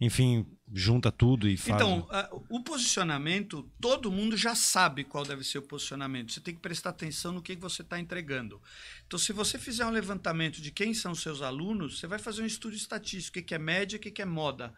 [0.00, 1.74] enfim, junta tudo e faz.
[1.74, 2.06] Então,
[2.48, 6.32] o posicionamento, todo mundo já sabe qual deve ser o posicionamento.
[6.32, 8.60] Você tem que prestar atenção no que você está entregando.
[9.06, 12.46] Então, se você fizer um levantamento de quem são seus alunos, você vai fazer um
[12.46, 14.74] estudo estatístico, o que é média, o que é moda.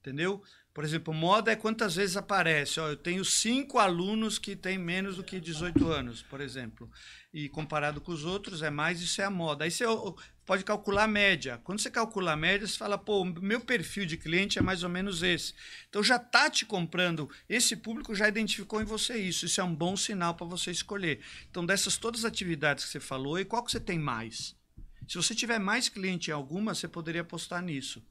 [0.00, 0.42] Entendeu?
[0.74, 2.80] Por exemplo, moda é quantas vezes aparece.
[2.80, 6.90] Ó, eu tenho cinco alunos que têm menos do que 18 anos, por exemplo.
[7.32, 9.64] E comparado com os outros, é mais, isso é a moda.
[9.64, 9.84] Aí você
[10.44, 11.60] pode calcular a média.
[11.64, 14.88] Quando você calcula a média, você fala, pô, meu perfil de cliente é mais ou
[14.88, 15.54] menos esse.
[15.88, 19.46] Então já está te comprando, esse público já identificou em você isso.
[19.46, 21.20] Isso é um bom sinal para você escolher.
[21.50, 24.54] Então, dessas todas as atividades que você falou, e qual que você tem mais?
[25.08, 28.02] Se você tiver mais cliente em alguma, você poderia apostar nisso.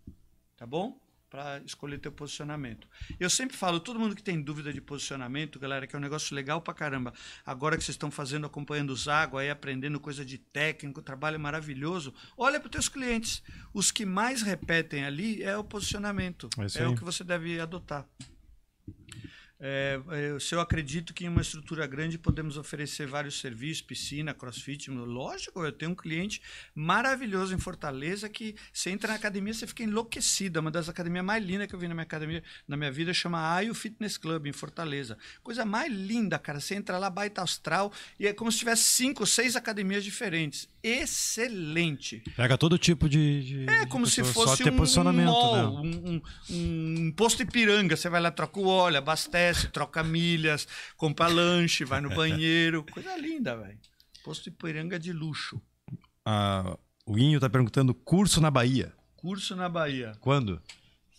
[0.57, 0.99] Tá bom?
[1.31, 2.85] Para escolher teu posicionamento.
[3.17, 6.35] Eu sempre falo, todo mundo que tem dúvida de posicionamento, galera, que é um negócio
[6.35, 7.13] legal pra caramba.
[7.45, 12.13] Agora que vocês estão fazendo, acompanhando os água, aí aprendendo coisa de técnico, trabalho maravilhoso,
[12.37, 13.41] olha para os teus clientes.
[13.73, 16.49] Os que mais repetem ali é o posicionamento.
[16.75, 18.05] É, é o que você deve adotar.
[19.63, 24.33] É, é, se eu acredito que em uma estrutura grande podemos oferecer vários serviços, piscina,
[24.33, 26.41] crossfit, lógico, eu tenho um cliente
[26.73, 30.59] maravilhoso em Fortaleza que você entra na academia, você fica enlouquecida.
[30.59, 33.53] Uma das academias mais lindas que eu vi na minha academia, na minha vida, chama
[33.53, 35.15] Aio Fitness Club, em Fortaleza.
[35.43, 36.59] Coisa mais linda, cara.
[36.59, 40.67] Você entra lá, baita astral, e é como se tivesse cinco, seis academias diferentes.
[40.81, 42.23] Excelente.
[42.35, 43.65] Pega todo tipo de.
[43.65, 45.91] de é como se fosse um, posicionamento, mall, né?
[46.03, 47.95] um, um, um posto Ipiranga.
[47.95, 52.85] Você vai lá, troca o óleo, abastece abastece, troca milhas, compra lanche, vai no banheiro.
[52.91, 53.77] Coisa linda, velho.
[54.23, 55.61] Posto Ipiranga de luxo.
[56.25, 58.93] Ah, o Inho tá perguntando curso na Bahia.
[59.15, 60.13] Curso na Bahia.
[60.19, 60.61] Quando?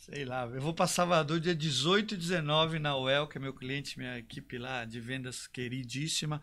[0.04, 3.54] Sei lá, eu vou para Salvador dia 18 e 19 na UEL, que é meu
[3.54, 6.42] cliente, minha equipe lá de vendas queridíssima.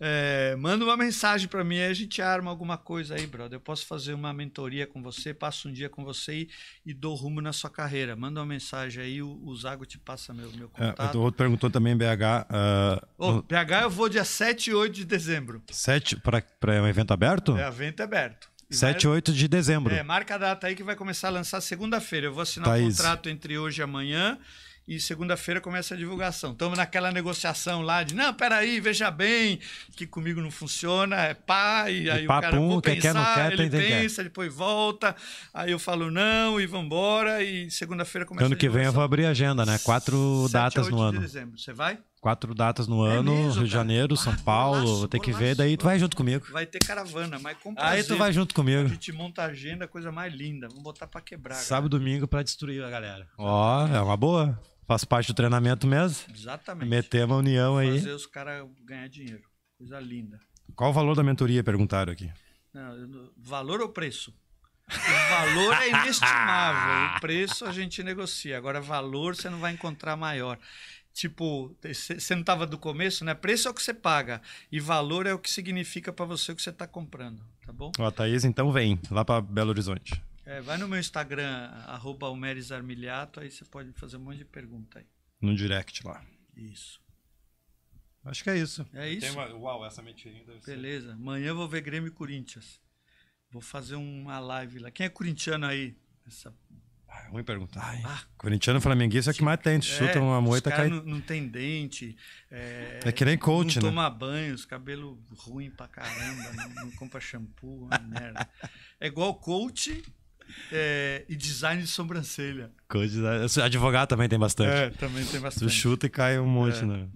[0.00, 3.56] É, manda uma mensagem para mim, aí a gente arma alguma coisa aí, brother.
[3.56, 6.48] Eu posso fazer uma mentoria com você, passo um dia com você e,
[6.86, 8.16] e dou rumo na sua carreira.
[8.16, 11.14] Manda uma mensagem aí, o, o Zago te passa meu, meu é, contato.
[11.14, 12.00] É, o outro perguntou também, BH.
[12.02, 13.42] Uh, oh, no...
[13.42, 15.62] BH eu vou dia 7 e 8 de dezembro.
[15.70, 17.54] 7 para um evento aberto?
[17.54, 18.53] É, evento aberto.
[18.74, 19.94] 7 e 8 de dezembro.
[19.94, 22.26] É, marca a data aí que vai começar a lançar segunda-feira.
[22.26, 22.84] Eu vou assinar Thaís.
[22.84, 24.38] um contrato entre hoje e amanhã
[24.86, 26.52] e segunda-feira começa a divulgação.
[26.52, 29.58] Estamos naquela negociação lá de, não, peraí, veja bem,
[29.96, 33.34] que comigo não funciona, é pá, e aí o, o cara, vou pensar, quer, não
[33.34, 34.24] quer, ele tem, pensa, quer.
[34.24, 35.16] depois volta,
[35.52, 39.24] aí eu falo não e vambora, e segunda-feira começa Ano que vem eu vou abrir
[39.24, 39.78] a agenda, né?
[39.78, 41.18] Quatro datas no ano.
[41.18, 41.98] de dezembro, você vai?
[42.24, 45.54] Quatro datas no é ano, mesmo, Rio de Janeiro, São Paulo, vou ter que ver,
[45.54, 46.46] daí tu vai junto comigo.
[46.50, 48.86] Vai ter caravana, mas com Aí tu vai junto comigo.
[48.86, 51.56] A gente monta a agenda, coisa mais linda, vamos botar pra quebrar.
[51.56, 53.28] Sábado, domingo pra destruir a galera.
[53.36, 54.58] Ó, oh, é uma boa.
[54.86, 56.34] Faz parte do treinamento mesmo?
[56.34, 56.88] Exatamente.
[56.88, 57.98] Meter uma união aí.
[57.98, 59.42] Fazer os caras ganhar dinheiro.
[59.76, 60.40] Coisa linda.
[60.74, 61.62] Qual o valor da mentoria?
[61.62, 62.32] Perguntaram aqui.
[62.72, 64.32] Não, valor ou preço?
[64.88, 67.16] O valor é inestimável.
[67.16, 68.56] o preço a gente negocia.
[68.56, 70.58] Agora, valor você não vai encontrar maior.
[71.14, 73.34] Tipo, você não estava do começo, né?
[73.34, 76.56] Preço é o que você paga e valor é o que significa para você o
[76.56, 77.92] que você está comprando, tá bom?
[78.00, 80.20] Ó, Thaís, então vem lá para Belo Horizonte.
[80.44, 82.26] É, vai no meu Instagram, arroba
[82.72, 85.06] Armiliato, aí você pode fazer um monte de pergunta aí.
[85.40, 86.20] No direct lá.
[86.56, 87.00] Isso.
[88.24, 88.84] Acho que é isso.
[88.92, 89.32] É isso.
[89.34, 89.54] Uma...
[89.54, 91.08] Uau, essa mentirinha deve Beleza.
[91.08, 91.12] Ser...
[91.12, 92.80] Amanhã eu vou ver Grêmio e Corinthians.
[93.52, 94.90] Vou fazer uma live lá.
[94.90, 95.94] Quem é corintiano aí?
[96.26, 96.52] Essa...
[97.14, 98.00] Ah, ruim perguntar.
[98.04, 98.22] Ah.
[98.36, 99.80] Corintiano flamenguista é o que mais tem.
[99.80, 100.88] Chuta é, uma moita cai.
[100.88, 102.16] Não, não tem dente.
[102.50, 103.88] É, é que nem coach, não né?
[103.90, 106.52] toma banho, os cabelos ruim pra caramba.
[106.52, 108.48] não, não compra shampoo, uma merda.
[109.00, 110.02] É igual coach
[110.72, 112.70] é, e design de sobrancelha.
[113.62, 114.70] Advogado também tem bastante.
[114.70, 115.68] É, também tem bastante.
[115.68, 116.86] Tu chuta e cai um monte, é.
[116.86, 117.08] né?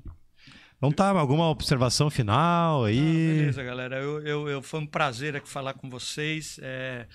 [0.76, 2.98] Então tá, alguma observação final aí?
[2.98, 3.96] Ah, beleza, galera.
[3.96, 6.60] Eu, eu, eu, foi um prazer aqui falar com vocês.
[6.62, 7.06] É,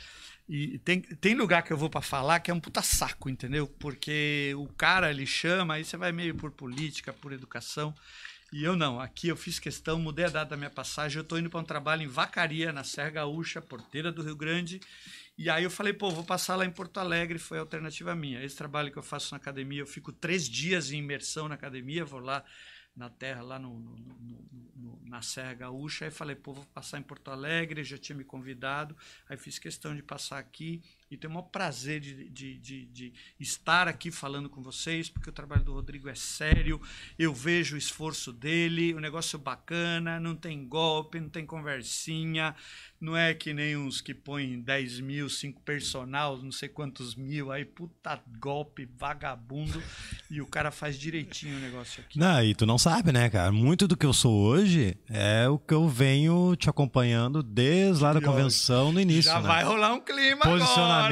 [0.48, 3.66] e tem, tem lugar que eu vou para falar que é um puta saco, entendeu?
[3.66, 7.94] Porque o cara ele chama, aí você vai meio por política, por educação.
[8.52, 9.00] E eu não.
[9.00, 11.18] Aqui eu fiz questão, mudei a data da minha passagem.
[11.18, 14.80] Eu tô indo para um trabalho em Vacaria, na Serra Gaúcha, porteira do Rio Grande.
[15.36, 18.44] E aí eu falei, pô, vou passar lá em Porto Alegre, foi a alternativa minha.
[18.44, 22.06] Esse trabalho que eu faço na academia, eu fico três dias em imersão na academia,
[22.06, 22.44] vou lá
[22.96, 23.98] na terra, lá no, no,
[24.76, 26.06] no, na Serra Gaúcha.
[26.06, 28.96] Aí falei, pô, vou passar em Porto Alegre, já tinha me convidado.
[29.28, 30.82] Aí fiz questão de passar aqui
[31.14, 35.30] e tenho o maior prazer de, de, de, de, estar aqui falando com vocês, porque
[35.30, 36.82] o trabalho do Rodrigo é sério,
[37.18, 42.56] eu vejo o esforço dele, o negócio bacana, não tem golpe, não tem conversinha,
[43.00, 47.52] não é que nem uns que põem 10 mil, 5 personal, não sei quantos mil,
[47.52, 49.84] aí puta golpe, vagabundo,
[50.32, 52.18] e o cara faz direitinho o negócio aqui.
[52.18, 53.52] Não, e tu não sabe, né, cara?
[53.52, 58.14] Muito do que eu sou hoje é o que eu venho te acompanhando desde lá
[58.14, 59.24] da convenção no início.
[59.24, 59.48] Já né?
[59.48, 61.03] vai rolar um clima Posicionamento.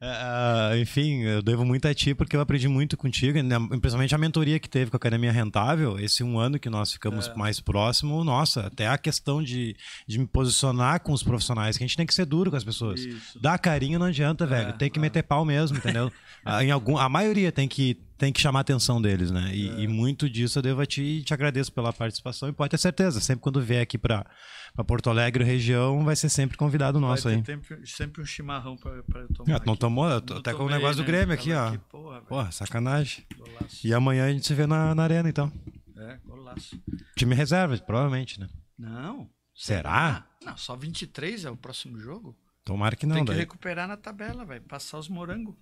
[0.00, 3.56] É, enfim, eu devo muito a ti porque eu aprendi muito contigo, né?
[3.68, 7.28] principalmente a mentoria que teve com a Academia Rentável, esse um ano que nós ficamos
[7.28, 7.34] é.
[7.34, 11.86] mais próximo, nossa, até a questão de, de me posicionar com os profissionais, que a
[11.86, 13.00] gente tem que ser duro com as pessoas.
[13.00, 13.38] Isso.
[13.40, 14.70] Dar carinho não adianta, velho.
[14.70, 15.02] É, tem que é.
[15.02, 16.10] meter pau mesmo, entendeu?
[16.62, 19.50] em algum, a maioria tem que, tem que chamar a atenção deles, né?
[19.52, 19.80] E, é.
[19.80, 22.48] e, muito disso eu devo a ti e te agradeço pela participação.
[22.48, 24.24] E pode ter certeza, sempre quando vier aqui para
[24.86, 27.44] Porto Alegre, região, vai ser sempre convidado nosso aí.
[27.44, 29.56] Sempre, sempre um chimarrão para eu tomar.
[29.56, 30.08] Ah, não tomou?
[30.08, 31.02] Eu tô, até com o negócio né?
[31.02, 31.68] do Grêmio aqui, ó.
[31.68, 33.26] Aqui, porra, porra, sacanagem.
[33.36, 33.86] Golaço.
[33.86, 35.52] E amanhã a gente se vê na, na arena, então.
[35.96, 36.80] É, golaço.
[37.16, 38.48] Time reserva, provavelmente, né?
[38.78, 39.28] Não.
[39.54, 40.26] Será?
[40.44, 42.36] Não, só 23 é o próximo jogo.
[42.64, 43.40] Tomara que não, Tem que daí.
[43.40, 45.54] recuperar na tabela, vai passar os morangos.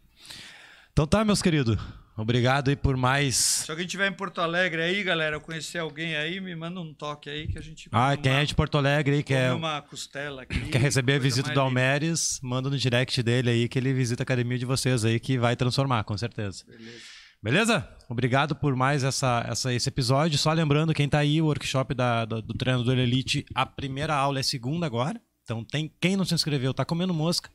[0.92, 1.76] Então tá, meus queridos.
[2.18, 3.36] Obrigado aí por mais.
[3.36, 7.30] Se alguém tiver em Porto Alegre aí, galera, conhecer alguém aí, me manda um toque
[7.30, 7.88] aí que a gente.
[7.92, 9.52] Ah, quem uma, é de Porto Alegre aí quer.
[9.52, 10.58] uma costela aqui.
[10.68, 14.24] Quer receber a visita do Almeres, manda no direct dele aí que ele visita a
[14.24, 16.64] academia de vocês aí que vai transformar, com certeza.
[16.66, 17.18] Beleza.
[17.40, 17.88] Beleza?
[18.08, 20.36] Obrigado por mais essa, essa, esse episódio.
[20.36, 24.40] Só lembrando, quem tá aí, o workshop da, do, do treinador Elite, a primeira aula
[24.40, 25.20] é segunda agora.
[25.44, 27.48] Então, tem, quem não se inscreveu, tá comendo mosca.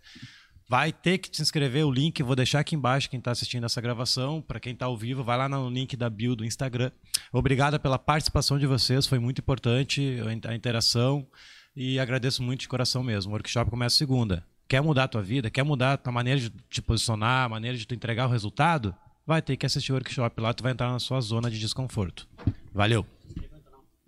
[0.74, 3.80] Vai ter que se inscrever, o link vou deixar aqui embaixo quem está assistindo essa
[3.80, 4.42] gravação.
[4.42, 6.90] Para quem está ao vivo, vai lá no link da bio do Instagram.
[7.32, 10.18] Obrigado pela participação de vocês, foi muito importante
[10.48, 11.28] a interação
[11.76, 13.32] e agradeço muito de coração mesmo.
[13.32, 14.44] O workshop começa segunda.
[14.68, 15.48] Quer mudar a tua vida?
[15.52, 18.96] Quer mudar a tua maneira de te posicionar, a maneira de tu entregar o resultado?
[19.28, 22.28] vai ter que assistir o workshop lá, tu vai entrar na sua zona de desconforto.
[22.74, 23.06] Valeu.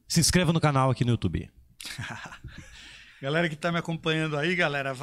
[0.08, 1.48] Se inscreva no canal aqui no YouTube.
[3.22, 4.94] galera que está me acompanhando aí, galera, vai